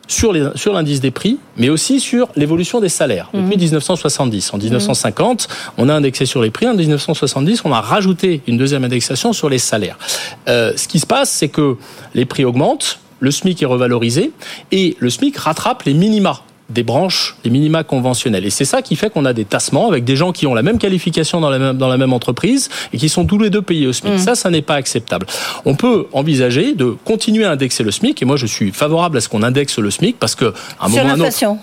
sur 0.07 0.31
l'indice 0.31 1.01
des 1.01 1.12
prix, 1.12 1.38
mais 1.57 1.67
aussi 1.67 2.00
sur 2.00 2.29
l'évolution 2.38 2.79
des 2.79 2.88
salaires. 2.88 3.29
Mhm. 3.33 3.43
Depuis 3.43 3.57
1970. 3.57 4.53
En 4.53 4.57
1950, 4.57 5.50
on 5.77 5.89
a 5.89 5.93
indexé 5.93 6.25
sur 6.25 6.41
les 6.41 6.50
prix. 6.50 6.65
En 6.65 6.75
1970, 6.75 7.63
on 7.65 7.73
a 7.73 7.81
rajouté 7.81 8.41
une 8.47 8.57
deuxième 8.57 8.85
indexation 8.85 9.33
sur 9.33 9.50
les 9.50 9.57
salaires. 9.59 9.97
Euh, 10.47 10.71
ce 10.77 10.88
qui 10.88 11.00
se 11.00 11.05
passe, 11.05 11.29
c'est 11.29 11.50
que 11.50 11.75
les 12.13 12.23
prix 12.23 12.45
augmentent, 12.45 13.00
le 13.19 13.29
SMIC 13.29 13.63
est 13.63 13.65
revalorisé, 13.65 14.31
et 14.71 14.95
le 15.00 15.09
SMIC 15.09 15.35
rattrape 15.35 15.83
les 15.83 15.93
minima 15.93 16.41
des 16.70 16.84
branches, 16.84 17.36
des 17.43 17.50
minima 17.50 17.84
conventionnels. 17.84 18.46
Et 18.46 18.50
c'est 18.50 18.65
ça 18.65 18.82
qui 18.82 18.96
fait 18.96 19.12
qu'on 19.12 19.25
a 19.25 19.34
des 19.34 19.46
tassements 19.46 19.88
avec 19.88 20.05
des 20.05 20.15
gens 20.15 20.32
qui 20.32 20.48
ont 20.48 20.53
la 20.53 20.62
même 20.62 20.77
qualification 20.77 21.41
dans 21.41 21.50
la 21.50 21.60
même, 21.60 21.77
dans 21.77 21.88
la 21.88 21.98
même 21.98 22.13
entreprise 22.13 22.70
et 22.93 22.98
qui 22.98 23.10
sont 23.10 23.25
tous 23.25 23.38
les 23.38 23.50
deux 23.50 23.62
payés 23.62 23.88
au 23.88 23.93
SMIC. 23.93 24.13
Mm. 24.13 24.20
Ça, 24.20 24.36
ça 24.36 24.50
n'est 24.50 24.62
pas 24.62 24.75
acceptable. 24.75 25.25
On 25.65 25.75
peut 25.75 26.08
envisager 26.13 26.74
de 26.74 26.96
continuer 27.03 27.46
à 27.46 27.51
indexer 27.51 27.84
le 27.84 27.91
SMIC 27.91 28.22
et 28.22 28.25
moi 28.25 28.38
je 28.38 28.46
suis 28.46 28.72
favorable 28.72 29.17
à 29.17 29.22
ce 29.22 29.29
qu'on 29.29 29.43
indexe 29.43 29.77
le 29.77 29.91
SMIC 29.91 30.17
parce 30.17 30.36
que 30.36 30.53
à 30.79 30.86
un 30.86 30.89
moment 30.89 31.10
un 31.10 31.20
autre 31.20 31.58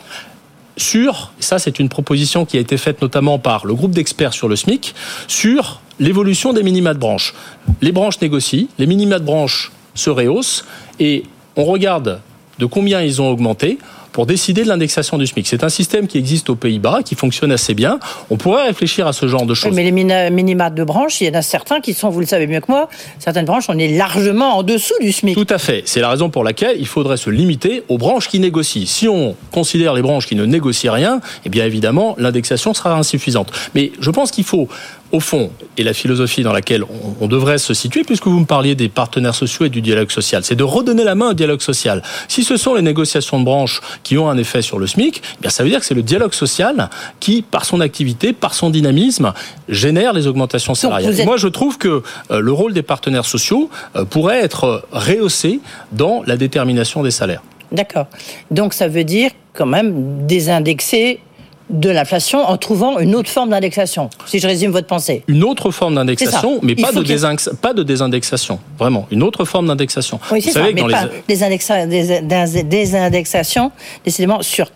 sur, 0.76 1.32
ça 1.40 1.58
c'est 1.58 1.78
une 1.78 1.88
proposition 1.88 2.46
qui 2.46 2.56
a 2.56 2.60
été 2.60 2.76
faite 2.78 3.02
notamment 3.02 3.38
par 3.38 3.66
le 3.66 3.74
groupe 3.74 3.90
d'experts 3.90 4.32
sur 4.32 4.48
le 4.48 4.56
SMIC, 4.56 4.94
sur 5.28 5.80
l'évolution 5.98 6.52
des 6.52 6.62
minima 6.62 6.94
de 6.94 6.98
branche. 6.98 7.34
Les 7.82 7.92
branches 7.92 8.20
négocient, 8.20 8.66
les 8.78 8.86
minima 8.86 9.18
de 9.18 9.24
branche 9.24 9.72
se 9.94 10.08
rehaussent 10.08 10.64
et 10.98 11.24
on 11.56 11.64
regarde 11.64 12.20
de 12.58 12.66
combien 12.66 13.02
ils 13.02 13.20
ont 13.20 13.28
augmenté 13.28 13.78
pour 14.12 14.26
décider 14.26 14.62
de 14.62 14.68
l'indexation 14.68 15.18
du 15.18 15.26
SMIC. 15.26 15.46
C'est 15.46 15.64
un 15.64 15.68
système 15.68 16.06
qui 16.06 16.18
existe 16.18 16.50
aux 16.50 16.56
Pays-Bas, 16.56 17.00
qui 17.04 17.14
fonctionne 17.14 17.52
assez 17.52 17.74
bien. 17.74 17.98
On 18.30 18.36
pourrait 18.36 18.66
réfléchir 18.66 19.06
à 19.06 19.12
ce 19.12 19.26
genre 19.28 19.46
de 19.46 19.54
choses. 19.54 19.74
mais 19.74 19.84
les 19.84 19.92
minima 20.30 20.70
de 20.70 20.84
branches, 20.84 21.20
il 21.20 21.28
y 21.28 21.30
en 21.30 21.34
a 21.34 21.42
certains 21.42 21.80
qui 21.80 21.94
sont, 21.94 22.10
vous 22.10 22.20
le 22.20 22.26
savez 22.26 22.46
mieux 22.46 22.60
que 22.60 22.70
moi, 22.70 22.88
certaines 23.18 23.44
branches, 23.44 23.66
on 23.68 23.78
est 23.78 23.88
largement 23.88 24.58
en 24.58 24.62
dessous 24.62 24.94
du 25.00 25.12
SMIC. 25.12 25.34
Tout 25.34 25.46
à 25.54 25.58
fait. 25.58 25.82
C'est 25.86 26.00
la 26.00 26.08
raison 26.08 26.30
pour 26.30 26.44
laquelle 26.44 26.76
il 26.78 26.86
faudrait 26.86 27.16
se 27.16 27.30
limiter 27.30 27.82
aux 27.88 27.98
branches 27.98 28.28
qui 28.28 28.40
négocient. 28.40 28.86
Si 28.86 29.08
on 29.08 29.36
considère 29.50 29.94
les 29.94 30.02
branches 30.02 30.26
qui 30.26 30.36
ne 30.36 30.44
négocient 30.44 30.92
rien, 30.92 31.20
eh 31.44 31.48
bien 31.48 31.64
évidemment, 31.64 32.14
l'indexation 32.18 32.74
sera 32.74 32.94
insuffisante. 32.94 33.52
Mais 33.74 33.92
je 34.00 34.10
pense 34.10 34.30
qu'il 34.30 34.44
faut 34.44 34.68
au 35.12 35.20
fond, 35.20 35.50
et 35.76 35.82
la 35.82 35.92
philosophie 35.92 36.42
dans 36.42 36.52
laquelle 36.52 36.84
on, 37.20 37.26
devrait 37.26 37.58
se 37.58 37.74
situer, 37.74 38.02
puisque 38.04 38.26
vous 38.26 38.40
me 38.40 38.44
parliez 38.44 38.74
des 38.74 38.88
partenaires 38.88 39.34
sociaux 39.34 39.66
et 39.66 39.68
du 39.68 39.80
dialogue 39.80 40.10
social, 40.10 40.44
c'est 40.44 40.54
de 40.54 40.64
redonner 40.64 41.04
la 41.04 41.14
main 41.14 41.30
au 41.30 41.34
dialogue 41.34 41.60
social. 41.60 42.02
Si 42.28 42.44
ce 42.44 42.56
sont 42.56 42.74
les 42.74 42.82
négociations 42.82 43.38
de 43.38 43.44
branche 43.44 43.80
qui 44.02 44.18
ont 44.18 44.28
un 44.28 44.36
effet 44.36 44.62
sur 44.62 44.78
le 44.78 44.86
SMIC, 44.86 45.22
eh 45.22 45.40
bien 45.40 45.50
ça 45.50 45.62
veut 45.62 45.68
dire 45.68 45.80
que 45.80 45.86
c'est 45.86 45.94
le 45.94 46.02
dialogue 46.02 46.32
social 46.32 46.90
qui, 47.18 47.42
par 47.42 47.64
son 47.64 47.80
activité, 47.80 48.32
par 48.32 48.54
son 48.54 48.70
dynamisme, 48.70 49.32
génère 49.68 50.12
les 50.12 50.26
augmentations 50.26 50.74
salariales. 50.74 51.24
Moi, 51.24 51.36
je 51.36 51.48
trouve 51.48 51.78
que 51.78 52.02
euh, 52.30 52.40
le 52.40 52.52
rôle 52.52 52.72
des 52.72 52.82
partenaires 52.82 53.24
sociaux 53.24 53.70
euh, 53.96 54.04
pourrait 54.04 54.40
être 54.40 54.84
rehaussé 54.92 55.60
dans 55.92 56.22
la 56.26 56.36
détermination 56.36 57.02
des 57.02 57.10
salaires. 57.10 57.42
D'accord. 57.72 58.06
Donc 58.50 58.74
ça 58.74 58.88
veut 58.88 59.04
dire 59.04 59.30
quand 59.52 59.66
même 59.66 60.26
désindexer 60.26 61.20
de 61.70 61.90
l'inflation 61.90 62.40
en 62.40 62.56
trouvant 62.56 62.98
une 62.98 63.14
autre 63.14 63.30
forme 63.30 63.50
d'indexation, 63.50 64.10
si 64.26 64.38
je 64.38 64.46
résume 64.46 64.70
votre 64.70 64.86
pensée. 64.86 65.22
Une 65.28 65.44
autre 65.44 65.70
forme 65.70 65.94
d'indexation, 65.94 66.58
mais 66.62 66.74
pas 66.74 66.92
de, 66.92 67.54
pas 67.56 67.72
de 67.72 67.82
désindexation, 67.82 68.58
vraiment, 68.78 69.06
une 69.10 69.22
autre 69.22 69.44
forme 69.44 69.68
d'indexation. 69.68 70.20
Oui, 70.32 70.42
c'est 70.42 70.50
ça, 70.50 70.62
mais 70.72 70.82
pas 70.82 71.08
des, 71.86 72.62
désindexations, 72.64 73.72
décidément, 74.04 74.42
sur 74.42 74.70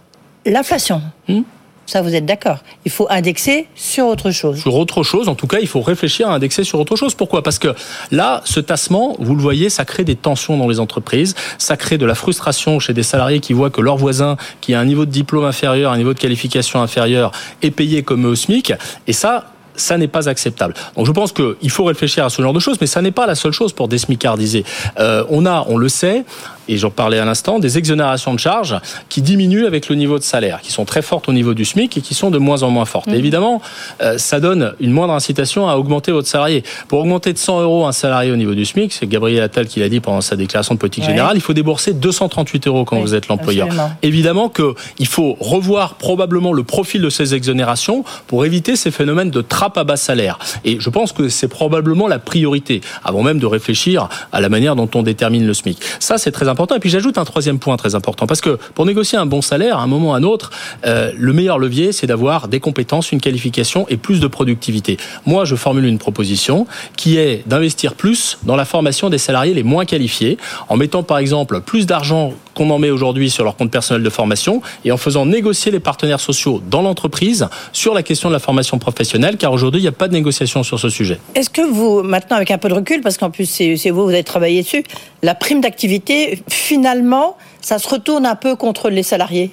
l'inflation. 0.47 1.03
Hmm 1.29 1.43
ça, 1.87 2.03
vous 2.03 2.15
êtes 2.15 2.25
d'accord. 2.25 2.59
Il 2.85 2.91
faut 2.91 3.07
indexer 3.11 3.67
sur 3.75 4.07
autre 4.07 4.31
chose. 4.31 4.61
Sur 4.61 4.75
autre 4.75 5.03
chose, 5.03 5.29
en 5.29 5.35
tout 5.35 5.47
cas, 5.47 5.59
il 5.61 5.67
faut 5.67 5.83
réfléchir 5.83 6.29
à 6.29 6.35
indexer 6.35 6.65
sur 6.65 6.81
autre 6.81 6.97
chose. 6.97 7.15
Pourquoi? 7.15 7.43
Parce 7.43 7.59
que 7.59 7.75
là, 8.11 8.41
ce 8.45 8.61
tassement, 8.61 9.17
vous 9.19 9.35
le 9.35 9.43
voyez, 9.43 9.69
ça 9.69 9.85
crée 9.85 10.05
des 10.05 10.17
tensions 10.17 10.57
dans 10.57 10.69
les 10.69 10.81
entreprises, 10.81 11.35
ça 11.59 11.77
crée 11.77 11.99
de 11.99 12.07
la 12.07 12.15
frustration 12.15 12.81
chez 12.81 12.95
des 12.95 13.03
salariés 13.03 13.41
qui 13.41 13.53
voient 13.53 13.71
que 13.71 13.81
leur 13.81 13.97
voisin, 13.97 14.37
qui 14.61 14.75
a 14.75 14.81
un 14.81 14.85
niveau 14.85 15.05
de 15.05 15.11
diplôme 15.11 15.45
inférieur, 15.45 15.93
un 15.93 15.99
niveau 15.99 16.15
de 16.15 16.19
qualification 16.19 16.81
inférieur, 16.81 17.33
est 17.63 17.71
payé 17.71 18.03
comme 18.03 18.25
au 18.25 18.35
SMIC. 18.35 18.73
Et 19.07 19.13
ça, 19.13 19.47
ça 19.77 19.99
n'est 19.99 20.09
pas 20.09 20.29
acceptable. 20.29 20.75
Donc 20.97 21.07
je 21.07 21.13
pense 21.13 21.33
qu'il 21.33 21.71
faut 21.71 21.85
réfléchir 21.85 22.25
à 22.25 22.31
ce 22.31 22.41
genre 22.41 22.53
de 22.53 22.61
choses, 22.61 22.79
mais 22.81 22.87
ça 22.87 23.03
n'est 23.03 23.11
pas 23.11 23.27
la 23.27 23.35
seule 23.35 23.53
chose 23.53 23.73
pour 23.73 23.89
désmicardiser. 23.89 24.65
Euh, 24.99 25.25
on 25.31 25.47
a, 25.47 25.65
on 25.69 25.77
le 25.77 25.89
sait, 25.89 26.25
et 26.69 26.77
j'en 26.77 26.91
parlais 26.91 27.19
à 27.19 27.25
l'instant, 27.25 27.59
des 27.59 27.79
exonérations 27.79 28.35
de 28.35 28.39
charges 28.39 28.77
qui 29.09 29.23
diminuent 29.23 29.67
avec 29.67 29.89
le 29.89 29.97
niveau 29.97 30.19
de 30.19 30.25
salaire, 30.25 30.61
qui 30.63 30.73
sont 30.73 30.85
très 30.85 31.03
fortes 31.03 31.29
au 31.29 31.33
niveau 31.33 31.55
du 31.55 31.65
SMIC 31.65 31.97
et 31.97 32.01
qui 32.01 32.15
sont 32.15 32.31
de 32.31 32.39
moins 32.39 32.63
en 32.63 32.71
moins 32.71 32.85
fortes. 32.85 33.09
Mmh. 33.09 33.15
évidemment, 33.15 33.63
euh, 34.03 34.19
ça 34.19 34.41
donne 34.41 34.75
une 34.81 34.91
moindre 34.91 35.13
incitation 35.13 35.69
à 35.69 35.77
augmenter 35.77 36.13
votre 36.13 36.29
salarié. 36.29 36.65
Pour 36.89 37.01
augmenter 37.01 37.33
de 37.33 37.39
100 37.39 37.63
euros 37.63 37.87
un 37.87 37.93
salarié 37.93 38.33
au 38.33 38.37
niveau 38.37 38.55
du 38.55 38.65
SMIC, 38.65 38.93
c'est 38.93 39.07
Gabriel 39.07 39.43
Attal 39.43 39.67
qui 39.67 39.81
l'a 39.81 39.89
dit 39.89 40.01
pendant 40.01 40.21
sa 40.21 40.37
déclaration 40.37 40.75
de 40.75 40.79
politique 40.79 41.05
générale, 41.05 41.37
il 41.37 41.41
faut 41.41 41.53
débourser 41.53 41.93
238 41.93 42.67
euros 42.67 42.85
quand 42.85 43.01
vous 43.01 43.15
êtes 43.15 43.29
l'employeur. 43.29 43.69
Évidemment 44.03 44.49
qu'il 44.49 45.07
faut 45.07 45.37
revoir 45.41 45.95
probablement 45.95 46.53
le 46.53 46.63
profil 46.63 47.03
de 47.03 47.11
ces 47.11 47.35
exonérations 47.35 48.05
pour 48.27 48.45
éviter 48.45 48.77
ces 48.77 48.91
phénomènes 48.91 49.31
de 49.31 49.41
trappe 49.41 49.77
à 49.79 49.85
bas 49.85 49.97
salaire. 49.97 50.39
Et 50.65 50.79
je 50.81 50.91
pense 50.91 51.13
que 51.13 51.29
c'est 51.29 51.49
probablement 51.49 52.09
la 52.09 52.19
priorité, 52.19 52.81
avant 53.05 53.23
même 53.23 53.39
de 53.39 53.47
réfléchir 53.47 54.09
à 54.33 54.41
la 54.41 54.49
manière 54.49 54.77
dont 54.77 54.89
on 54.95 55.03
détermine 55.03 55.47
le 55.47 55.55
SMIC. 55.55 55.79
Ça, 55.99 56.19
c'est 56.19 56.33
très 56.33 56.49
important. 56.49 56.54
Et 56.77 56.79
puis 56.81 56.91
j'ajoute 56.91 57.19
un 57.19 57.25
troisième 57.25 57.59
point 57.59 57.77
très 57.77 57.95
important, 57.95 58.27
parce 58.27 58.41
que 58.41 58.59
pour 58.75 58.87
négocier 58.87 59.19
un 59.19 59.27
bon 59.27 59.43
salaire, 59.43 59.79
à 59.79 59.83
un 59.83 59.87
moment 59.87 60.11
ou 60.11 60.15
à 60.15 60.17
un 60.17 60.23
autre, 60.23 60.51
euh, 60.87 61.13
le 61.17 61.33
meilleur 61.33 61.59
levier, 61.59 61.93
c'est 61.93 62.07
d'avoir 62.07 62.49
des 62.49 62.61
compétences, 62.61 63.13
une 63.13 63.21
qualification 63.21 63.87
et 63.89 63.97
plus 63.97 64.21
de 64.21 64.27
productivité. 64.27 64.97
Moi, 65.27 65.45
je 65.45 65.57
formule 65.57 65.85
une 65.85 65.99
proposition 65.99 66.67
qui 66.97 67.19
est 67.19 67.43
d'investir 67.47 67.95
plus 67.95 68.39
dans 68.45 68.57
la 68.57 68.65
formation 68.65 69.11
des 69.11 69.19
salariés 69.19 69.55
les 69.55 69.63
moins 69.63 69.85
qualifiés, 69.85 70.39
en 70.69 70.77
mettant 70.77 71.03
par 71.03 71.19
exemple 71.19 71.61
plus 71.61 71.87
d'argent 71.87 72.33
qu'on 72.55 72.71
en 72.71 72.79
met 72.79 72.91
aujourd'hui 72.91 73.31
sur 73.31 73.45
leur 73.45 73.57
compte 73.57 73.71
personnel 73.71 74.03
de 74.03 74.11
formation 74.11 74.63
et 74.85 74.93
en 74.93 74.97
faisant 74.97 75.27
négocier 75.27 75.73
les 75.73 75.81
partenaires 75.81 76.21
sociaux 76.21 76.63
dans 76.71 76.83
l'entreprise 76.83 77.49
sur 77.73 77.95
la 77.95 78.03
question 78.03 78.29
de 78.29 78.35
la 78.35 78.39
formation 78.39 78.79
professionnelle, 78.79 79.37
car 79.37 79.53
aujourd'hui, 79.53 79.81
il 79.81 79.85
n'y 79.85 79.89
a 79.89 79.93
pas 79.93 80.09
de 80.09 80.13
négociation 80.13 80.63
sur 80.63 80.79
ce 80.79 80.89
sujet. 80.89 81.19
Est-ce 81.35 81.51
que 81.51 81.63
vous, 81.63 82.03
maintenant 82.03 82.37
avec 82.37 82.51
un 82.51 82.59
peu 82.59 82.69
de 82.69 82.75
recul, 82.75 83.01
parce 83.01 83.19
qu'en 83.19 83.31
plus 83.31 83.47
c'est 83.47 83.91
vous, 83.91 84.05
vous 84.05 84.11
avez 84.11 84.23
travaillé 84.23 84.63
dessus, 84.63 84.85
la 85.23 85.35
prime 85.35 85.61
d'activité, 85.61 86.43
finalement, 86.49 87.37
ça 87.61 87.79
se 87.79 87.89
retourne 87.89 88.27
un 88.27 88.37
peu 88.37 88.57
contre 88.57 88.91
les 88.91 89.03
salariés 89.03 89.53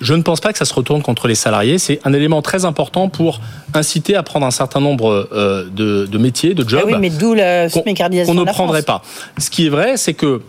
je 0.00 0.14
ne 0.14 0.22
pense 0.22 0.40
pas 0.40 0.52
que 0.52 0.58
ça 0.58 0.64
se 0.64 0.74
retourne 0.74 1.02
contre 1.02 1.28
les 1.28 1.34
salariés. 1.34 1.78
C'est 1.78 2.00
un 2.04 2.12
élément 2.12 2.42
très 2.42 2.64
important 2.64 3.08
pour 3.08 3.40
inciter 3.74 4.14
à 4.14 4.22
prendre 4.22 4.46
un 4.46 4.50
certain 4.50 4.80
nombre 4.80 5.28
euh, 5.32 5.64
de, 5.70 6.18
métiers, 6.18 6.54
de 6.54 6.68
jobs. 6.68 6.82
Ah 6.84 6.86
oui, 6.86 6.94
mais 7.00 7.10
d'où 7.10 7.34
la 7.34 7.68
qu'on 7.68 8.34
ne 8.34 8.44
prendrait 8.44 8.82
pas. 8.82 9.02
Ce 9.38 9.50
qui 9.50 9.66
est 9.66 9.70
vrai, 9.70 9.96
c'est 9.96 10.14
que 10.14 10.40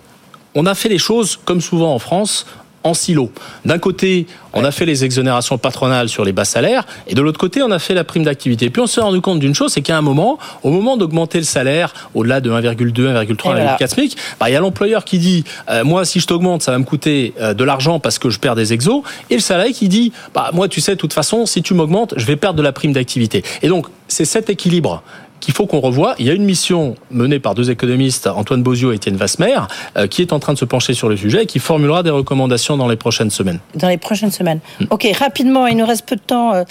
on 0.56 0.66
a 0.66 0.76
fait 0.76 0.90
les 0.90 0.98
choses 0.98 1.40
comme 1.46 1.62
souvent 1.62 1.94
en 1.94 2.00
France 2.00 2.46
en 2.84 2.94
silo. 2.94 3.32
D'un 3.66 3.78
côté, 3.78 4.28
on 4.54 4.64
a 4.64 4.72
fait 4.72 4.86
les 4.86 5.04
exonérations 5.04 5.58
patronales 5.58 6.10
sur 6.10 6.24
les 6.24 6.32
bas 6.32 6.46
salaires, 6.46 6.86
et 7.08 7.16
de 7.16 7.22
l'autre 7.22 7.40
côté, 7.40 7.62
on 7.62 7.72
a 7.72 7.80
fait 7.80 7.94
la 7.94 8.04
prime 8.04 8.24
d'activité. 8.24 8.66
Et 8.66 8.70
puis 8.70 8.82
on 8.82 8.88
s'est 8.88 9.02
rendu 9.02 9.22
compte 9.22 9.40
d'une 9.40 9.56
chose, 9.56 9.74
c'est 9.74 9.82
qu'à 9.82 9.98
un 9.98 10.02
moment, 10.02 10.40
au 10.64 10.72
moment 10.72 10.98
d'augmenter 10.98 11.38
le 11.38 11.44
salaire 11.44 11.94
au-delà 12.14 12.42
de 12.42 12.50
1,2, 12.50 12.92
1,3, 12.92 13.78
1,4 13.78 13.88
SMIC, 13.88 14.18
bah, 14.40 14.50
il 14.50 14.54
y 14.54 14.56
a 14.56 14.60
l'employeur 14.60 15.06
qui 15.06 15.20
dit, 15.20 15.44
euh, 15.70 15.84
moi, 15.84 16.06
si 16.06 16.20
je 16.20 16.28
t'augmente, 16.28 16.62
ça 16.62 16.72
va 16.72 16.80
me 16.80 16.84
coûter 16.84 17.34
euh, 17.40 17.54
de 17.54 17.64
l'argent 17.64 18.00
parce 18.00 18.20
que 18.20 18.30
je 18.30 18.40
perds 18.40 18.56
des 18.56 18.74
exos, 18.74 19.04
et 19.30 19.36
le 19.36 19.42
salarié 19.42 19.74
qui 19.74 19.90
dit, 19.90 20.12
bah, 20.34 20.52
moi, 20.54 20.68
tu 20.68 20.82
sais, 20.82 20.94
de 20.94 20.98
toute 21.00 21.14
façon, 21.14 21.46
si 21.46 21.62
tu 21.62 21.74
m'augmentes, 21.74 22.14
je 22.18 22.26
vais 22.26 22.36
perdre 22.36 22.58
de 22.58 22.64
la 22.64 22.72
prime 22.72 22.94
d'activité. 22.94 23.44
Et 23.62 23.68
donc, 23.68 23.88
c'est 24.08 24.26
cet 24.26 24.50
équilibre 24.50 25.04
qu'il 25.40 25.54
faut 25.54 25.66
qu'on 25.66 25.80
revoie. 25.80 26.16
Il 26.20 26.26
y 26.26 26.30
a 26.30 26.34
une 26.34 26.44
mission 26.44 26.96
menée 27.12 27.40
par 27.40 27.56
deux 27.56 27.72
économistes, 27.72 28.28
Antoine 28.28 28.64
Bozio 28.64 28.92
et 28.92 28.96
Étienne 28.96 29.16
Vasmer, 29.16 29.60
euh, 29.98 30.08
qui 30.08 30.22
est 30.22 30.34
en 30.34 30.40
train 30.40 30.54
de 30.54 30.58
se 30.58 30.66
pencher 30.66 30.94
sur 30.94 31.10
le 31.10 31.18
sujet 31.18 31.44
et 31.44 31.46
qui 31.46 31.60
formulera 31.60 32.04
des 32.04 32.10
recommandations 32.10 32.78
dans 32.78 32.88
les 32.88 32.96
prochaines 32.96 33.30
semaines. 33.30 33.60
Dans 33.76 33.88
les 33.88 33.98
prochaines 33.98 34.32
semaines. 34.32 34.60
Mm. 34.80 34.86
Ok, 34.90 35.08
rapidement, 35.18 35.68
il 35.68 35.78
nous 35.78 35.86
reste 35.86 36.08
peu 36.08 36.16
de 36.16 36.22
temps 36.22 36.54
euh, 36.54 36.64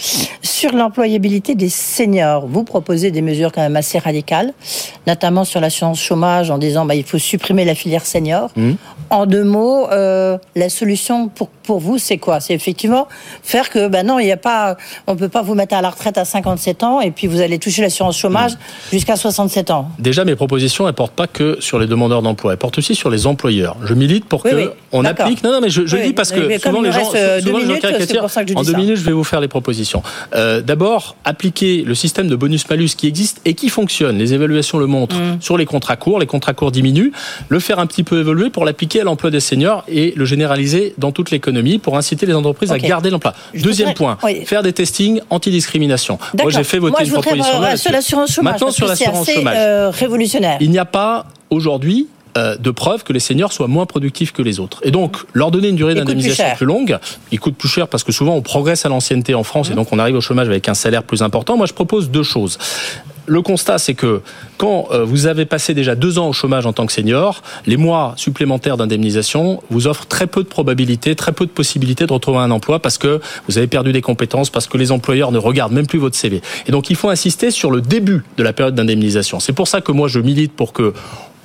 sur 0.42 0.72
l'employabilité 0.72 1.54
des 1.54 1.68
seniors. 1.68 2.46
Vous 2.46 2.64
proposez 2.64 3.10
des 3.10 3.22
mesures 3.22 3.52
quand 3.52 3.62
même 3.62 3.76
assez 3.76 3.98
radicales, 3.98 4.52
notamment 5.06 5.44
sur 5.44 5.60
l'assurance 5.60 6.00
chômage, 6.00 6.50
en 6.50 6.58
disant 6.58 6.84
bah, 6.84 6.94
il 6.94 7.04
faut 7.04 7.18
supprimer 7.18 7.64
la 7.64 7.74
filière 7.74 8.06
senior. 8.06 8.50
Mm. 8.56 8.72
En 9.10 9.26
deux 9.26 9.44
mots, 9.44 9.88
euh, 9.90 10.38
la 10.54 10.68
solution 10.68 11.28
pour 11.28 11.48
pour 11.68 11.80
vous, 11.80 11.98
c'est 11.98 12.16
quoi? 12.16 12.40
C'est 12.40 12.54
effectivement 12.54 13.08
faire 13.42 13.68
que, 13.68 13.88
ben 13.88 14.06
non, 14.06 14.18
il 14.18 14.24
n'y 14.24 14.32
a 14.32 14.38
pas, 14.38 14.78
on 15.06 15.16
peut 15.16 15.28
pas 15.28 15.42
vous 15.42 15.54
mettre 15.54 15.74
à 15.74 15.82
la 15.82 15.90
retraite 15.90 16.16
à 16.16 16.24
57 16.24 16.82
ans 16.82 17.02
et 17.02 17.10
puis 17.10 17.26
vous 17.26 17.42
allez 17.42 17.58
toucher 17.58 17.82
l'assurance 17.82 18.16
chômage 18.16 18.52
jusqu'à 18.92 19.16
67 19.16 19.70
ans. 19.70 19.90
Déjà, 19.98 20.24
mes 20.24 20.36
propositions, 20.36 20.88
elles 20.88 20.94
portent 20.94 21.12
pas 21.12 21.26
que 21.26 21.56
sur 21.60 21.78
les 21.78 21.86
demandeurs 21.86 22.22
d'emploi, 22.22 22.52
elles 22.52 22.58
portent 22.58 22.78
aussi 22.78 22.94
sur 22.94 23.10
les 23.10 23.26
employeurs. 23.26 23.76
Je 23.84 23.94
milite 23.94 24.24
pour 24.24 24.42
que 24.42 24.72
on 24.92 25.04
applique. 25.04 25.42
Non, 25.42 25.52
non, 25.52 25.60
mais 25.60 25.70
je, 25.70 25.86
je 25.86 25.96
dis 25.96 26.12
parce 26.12 26.30
que 26.30 26.58
souvent 26.58 26.82
les 26.82 26.92
gens, 26.92 27.10
euh, 27.14 27.40
souvent 27.40 27.58
minutes, 27.58 27.84
en 28.54 28.62
deux 28.62 28.72
minutes, 28.74 28.96
je 28.96 29.04
vais 29.04 29.12
vous 29.12 29.24
faire 29.24 29.40
les 29.40 29.48
propositions. 29.48 30.02
Euh, 30.34 30.60
D'abord, 30.60 31.16
appliquer 31.24 31.82
le 31.82 31.94
système 31.94 32.28
de 32.28 32.36
bonus-malus 32.36 32.90
qui 32.96 33.06
existe 33.06 33.40
et 33.44 33.54
qui 33.54 33.68
fonctionne. 33.68 34.18
Les 34.18 34.34
évaluations 34.34 34.78
le 34.78 34.86
montrent 34.86 35.16
mm. 35.16 35.40
sur 35.40 35.56
les 35.56 35.66
contrats 35.66 35.96
courts. 35.96 36.18
Les 36.18 36.26
contrats 36.26 36.54
courts 36.54 36.72
diminuent. 36.72 37.12
Le 37.48 37.60
faire 37.60 37.78
un 37.78 37.86
petit 37.86 38.02
peu 38.02 38.20
évoluer 38.20 38.50
pour 38.50 38.64
l'appliquer 38.64 39.00
à 39.00 39.04
l'emploi 39.04 39.30
des 39.30 39.40
seniors 39.40 39.84
et 39.88 40.12
le 40.16 40.24
généraliser 40.24 40.94
dans 40.98 41.12
toute 41.12 41.30
l'économie 41.30 41.78
pour 41.78 41.96
inciter 41.96 42.26
les 42.26 42.34
entreprises 42.34 42.72
à 42.72 42.78
garder 42.78 43.10
l'emploi. 43.10 43.34
Deuxième 43.54 43.94
point, 43.94 44.18
faire 44.44 44.62
des 44.62 44.72
testings 44.72 45.20
anti-discrimination. 45.30 46.18
Moi, 46.40 46.50
j'ai 46.50 46.64
fait 46.64 46.78
voter 46.78 47.04
une 47.04 47.12
proposition 47.12 47.60
là 47.60 47.76
sur 47.76 47.92
l'assurance 47.92 48.32
chômage. 48.32 48.47
Maintenant, 48.52 48.70
sur 48.70 48.86
l'assurance 48.86 49.30
chômage. 49.30 49.56
Euh, 49.58 49.90
révolutionnaire. 49.90 50.58
Il 50.60 50.70
n'y 50.70 50.78
a 50.78 50.84
pas 50.84 51.26
aujourd'hui 51.50 52.08
euh, 52.36 52.56
de 52.56 52.70
preuve 52.70 53.04
que 53.04 53.12
les 53.12 53.20
seniors 53.20 53.52
soient 53.52 53.68
moins 53.68 53.86
productifs 53.86 54.32
que 54.32 54.42
les 54.42 54.60
autres. 54.60 54.80
Et 54.84 54.90
donc, 54.90 55.16
leur 55.32 55.50
donner 55.50 55.68
une 55.68 55.76
durée 55.76 55.94
d'indemnisation 55.94 56.44
plus, 56.56 56.66
longue, 56.66 56.98
il 57.32 57.40
coûte 57.40 57.56
plus 57.56 57.68
cher 57.68 57.88
parce 57.88 58.04
que 58.04 58.12
souvent 58.12 58.34
on 58.34 58.42
progresse 58.42 58.84
à 58.86 58.88
l'ancienneté 58.88 59.34
en 59.34 59.42
France 59.42 59.70
et 59.70 59.72
mmh. 59.72 59.76
donc 59.76 59.92
on 59.92 59.98
arrive 59.98 60.16
au 60.16 60.20
chômage 60.20 60.48
avec 60.48 60.68
un 60.68 60.74
salaire 60.74 61.02
plus 61.02 61.22
important. 61.22 61.56
Moi, 61.56 61.66
je 61.66 61.72
propose 61.72 62.10
deux 62.10 62.22
choses 62.22 62.58
le 63.28 63.42
constat, 63.42 63.78
c'est 63.78 63.94
que 63.94 64.22
quand 64.56 64.88
euh, 64.90 65.04
vous 65.04 65.26
avez 65.26 65.44
passé 65.44 65.74
déjà 65.74 65.94
deux 65.94 66.18
ans 66.18 66.28
au 66.28 66.32
chômage 66.32 66.66
en 66.66 66.72
tant 66.72 66.86
que 66.86 66.92
senior, 66.92 67.42
les 67.66 67.76
mois 67.76 68.14
supplémentaires 68.16 68.76
d'indemnisation 68.76 69.62
vous 69.70 69.86
offrent 69.86 70.06
très 70.06 70.26
peu 70.26 70.42
de 70.42 70.48
probabilités, 70.48 71.14
très 71.14 71.32
peu 71.32 71.46
de 71.46 71.50
possibilités 71.50 72.06
de 72.06 72.12
retrouver 72.12 72.38
un 72.38 72.50
emploi 72.50 72.80
parce 72.80 72.98
que 72.98 73.20
vous 73.48 73.58
avez 73.58 73.66
perdu 73.66 73.92
des 73.92 74.00
compétences, 74.00 74.50
parce 74.50 74.66
que 74.66 74.78
les 74.78 74.90
employeurs 74.90 75.30
ne 75.30 75.38
regardent 75.38 75.72
même 75.74 75.86
plus 75.86 75.98
votre 75.98 76.16
CV. 76.16 76.40
Et 76.66 76.72
donc, 76.72 76.90
il 76.90 76.96
faut 76.96 77.10
insister 77.10 77.50
sur 77.50 77.70
le 77.70 77.80
début 77.80 78.24
de 78.36 78.42
la 78.42 78.52
période 78.52 78.74
d'indemnisation. 78.74 79.40
C'est 79.40 79.52
pour 79.52 79.68
ça 79.68 79.80
que 79.80 79.92
moi, 79.92 80.08
je 80.08 80.20
milite 80.20 80.52
pour 80.52 80.72
que 80.72 80.94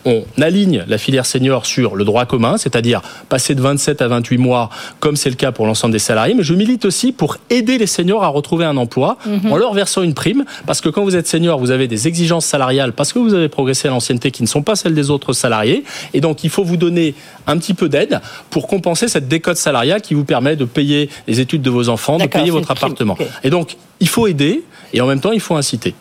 on 0.06 0.24
aligne 0.42 0.84
la 0.88 0.98
filière 0.98 1.26
senior 1.26 1.66
sur 1.66 1.96
le 1.96 2.04
droit 2.04 2.26
commun, 2.26 2.58
c'est-à-dire 2.58 3.02
passer 3.30 3.56
de 3.56 3.62
27 3.62 4.02
à 4.02 4.08
28 4.08 4.38
mois, 4.38 4.70
comme 5.00 5.16
c'est 5.16 5.30
le 5.30 5.36
cas 5.36 5.52
pour 5.52 5.66
l'ensemble 5.66 5.94
des 5.94 6.00
salariés. 6.00 6.34
Mais 6.34 6.44
je 6.44 6.54
milite 6.54 6.86
aussi 6.86 7.12
pour 7.12 7.38
aider 7.50 7.78
les 7.78 7.88
seniors 7.88 8.24
à 8.24 8.28
retrouver 8.28 8.66
un 8.66 8.78
emploi 8.78 9.18
mhm. 9.26 9.52
en 9.52 9.58
leur 9.58 9.74
versant 9.74 10.02
une 10.02 10.14
prime, 10.14 10.46
parce 10.66 10.82
que 10.82 10.90
quand 10.90 11.04
vous 11.04 11.16
êtes 11.16 11.28
senior, 11.28 11.60
vous 11.60 11.72
avez 11.72 11.88
des 11.88 12.08
exigences 12.08 12.46
salariales, 12.46 12.94
parce 12.94 13.14
que 13.14 13.20
vous 13.20 13.34
avez 13.34 13.50
progressé 13.50 13.88
à 13.88 13.92
l'ancienneté 13.92 14.32
qui 14.32 14.44
ne 14.44 14.48
sont 14.48 14.62
pas 14.62 14.76
celles 14.76 14.96
des 14.96 15.10
autres 15.10 15.34
salariés. 15.34 15.84
Et 16.14 16.22
donc, 16.22 16.44
il 16.44 16.50
faut 16.50 16.64
vous 16.64 16.78
donner 16.78 17.16
un 17.48 17.58
petit 17.58 17.74
peu 17.74 17.90
d'aide 17.90 18.20
pour 18.50 18.68
compenser 18.68 19.08
cette 19.08 19.28
décote 19.28 19.58
salariale 19.58 20.02
qui 20.02 20.14
vous 20.14 20.26
permet 20.26 20.56
de 20.56 20.66
payer 20.66 21.10
les 21.28 21.40
études 21.40 21.62
de 21.62 21.70
vos 21.70 21.90
enfants, 21.90 22.18
de 22.18 22.28
payer 22.28 22.52
votre 22.52 22.72
appartement. 22.72 23.18
Et 23.44 23.50
donc, 23.50 23.78
il 24.00 24.08
faut 24.08 24.28
aider 24.28 24.64
et 24.94 25.02
en 25.02 25.08
même 25.08 25.20
temps, 25.20 25.32
il 25.32 25.40
faut 25.40 25.56
inciter. 25.56 25.94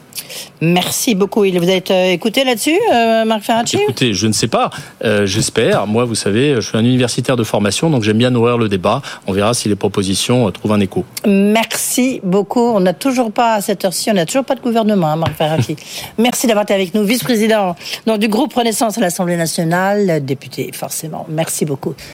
Merci 0.60 1.14
beaucoup. 1.14 1.40
Vous 1.40 1.68
êtes 1.68 1.90
euh, 1.90 2.12
écouté 2.12 2.44
là-dessus, 2.44 2.78
euh, 2.92 3.24
Marc 3.24 3.42
Ferracci? 3.42 3.76
Écoutez, 3.76 4.14
je 4.14 4.26
ne 4.26 4.32
sais 4.32 4.48
pas. 4.48 4.70
Euh, 5.04 5.26
j'espère. 5.26 5.86
Moi, 5.86 6.04
vous 6.04 6.14
savez, 6.14 6.54
je 6.56 6.60
suis 6.60 6.78
un 6.78 6.84
universitaire 6.84 7.36
de 7.36 7.44
formation, 7.44 7.90
donc 7.90 8.02
j'aime 8.02 8.18
bien 8.18 8.30
nourrir 8.30 8.58
le 8.58 8.68
débat. 8.68 9.02
On 9.26 9.32
verra 9.32 9.54
si 9.54 9.68
les 9.68 9.74
propositions 9.74 10.50
trouvent 10.50 10.72
un 10.72 10.80
écho. 10.80 11.04
Merci 11.26 12.20
beaucoup. 12.22 12.60
On 12.60 12.80
n'a 12.80 12.94
toujours 12.94 13.32
pas, 13.32 13.54
à 13.54 13.60
cette 13.60 13.84
heure-ci, 13.84 14.10
on 14.10 14.14
n'a 14.14 14.26
toujours 14.26 14.44
pas 14.44 14.54
de 14.54 14.60
gouvernement, 14.60 15.08
hein, 15.08 15.16
Marc 15.16 15.34
Ferracci. 15.34 15.76
Merci 16.18 16.46
d'avoir 16.46 16.64
été 16.64 16.74
avec 16.74 16.94
nous, 16.94 17.04
vice-président 17.04 17.74
du 18.18 18.28
groupe 18.28 18.54
Renaissance 18.54 18.98
à 18.98 19.00
l'Assemblée 19.00 19.36
nationale, 19.36 20.24
député, 20.24 20.70
forcément. 20.72 21.26
Merci 21.28 21.64
beaucoup. 21.64 21.94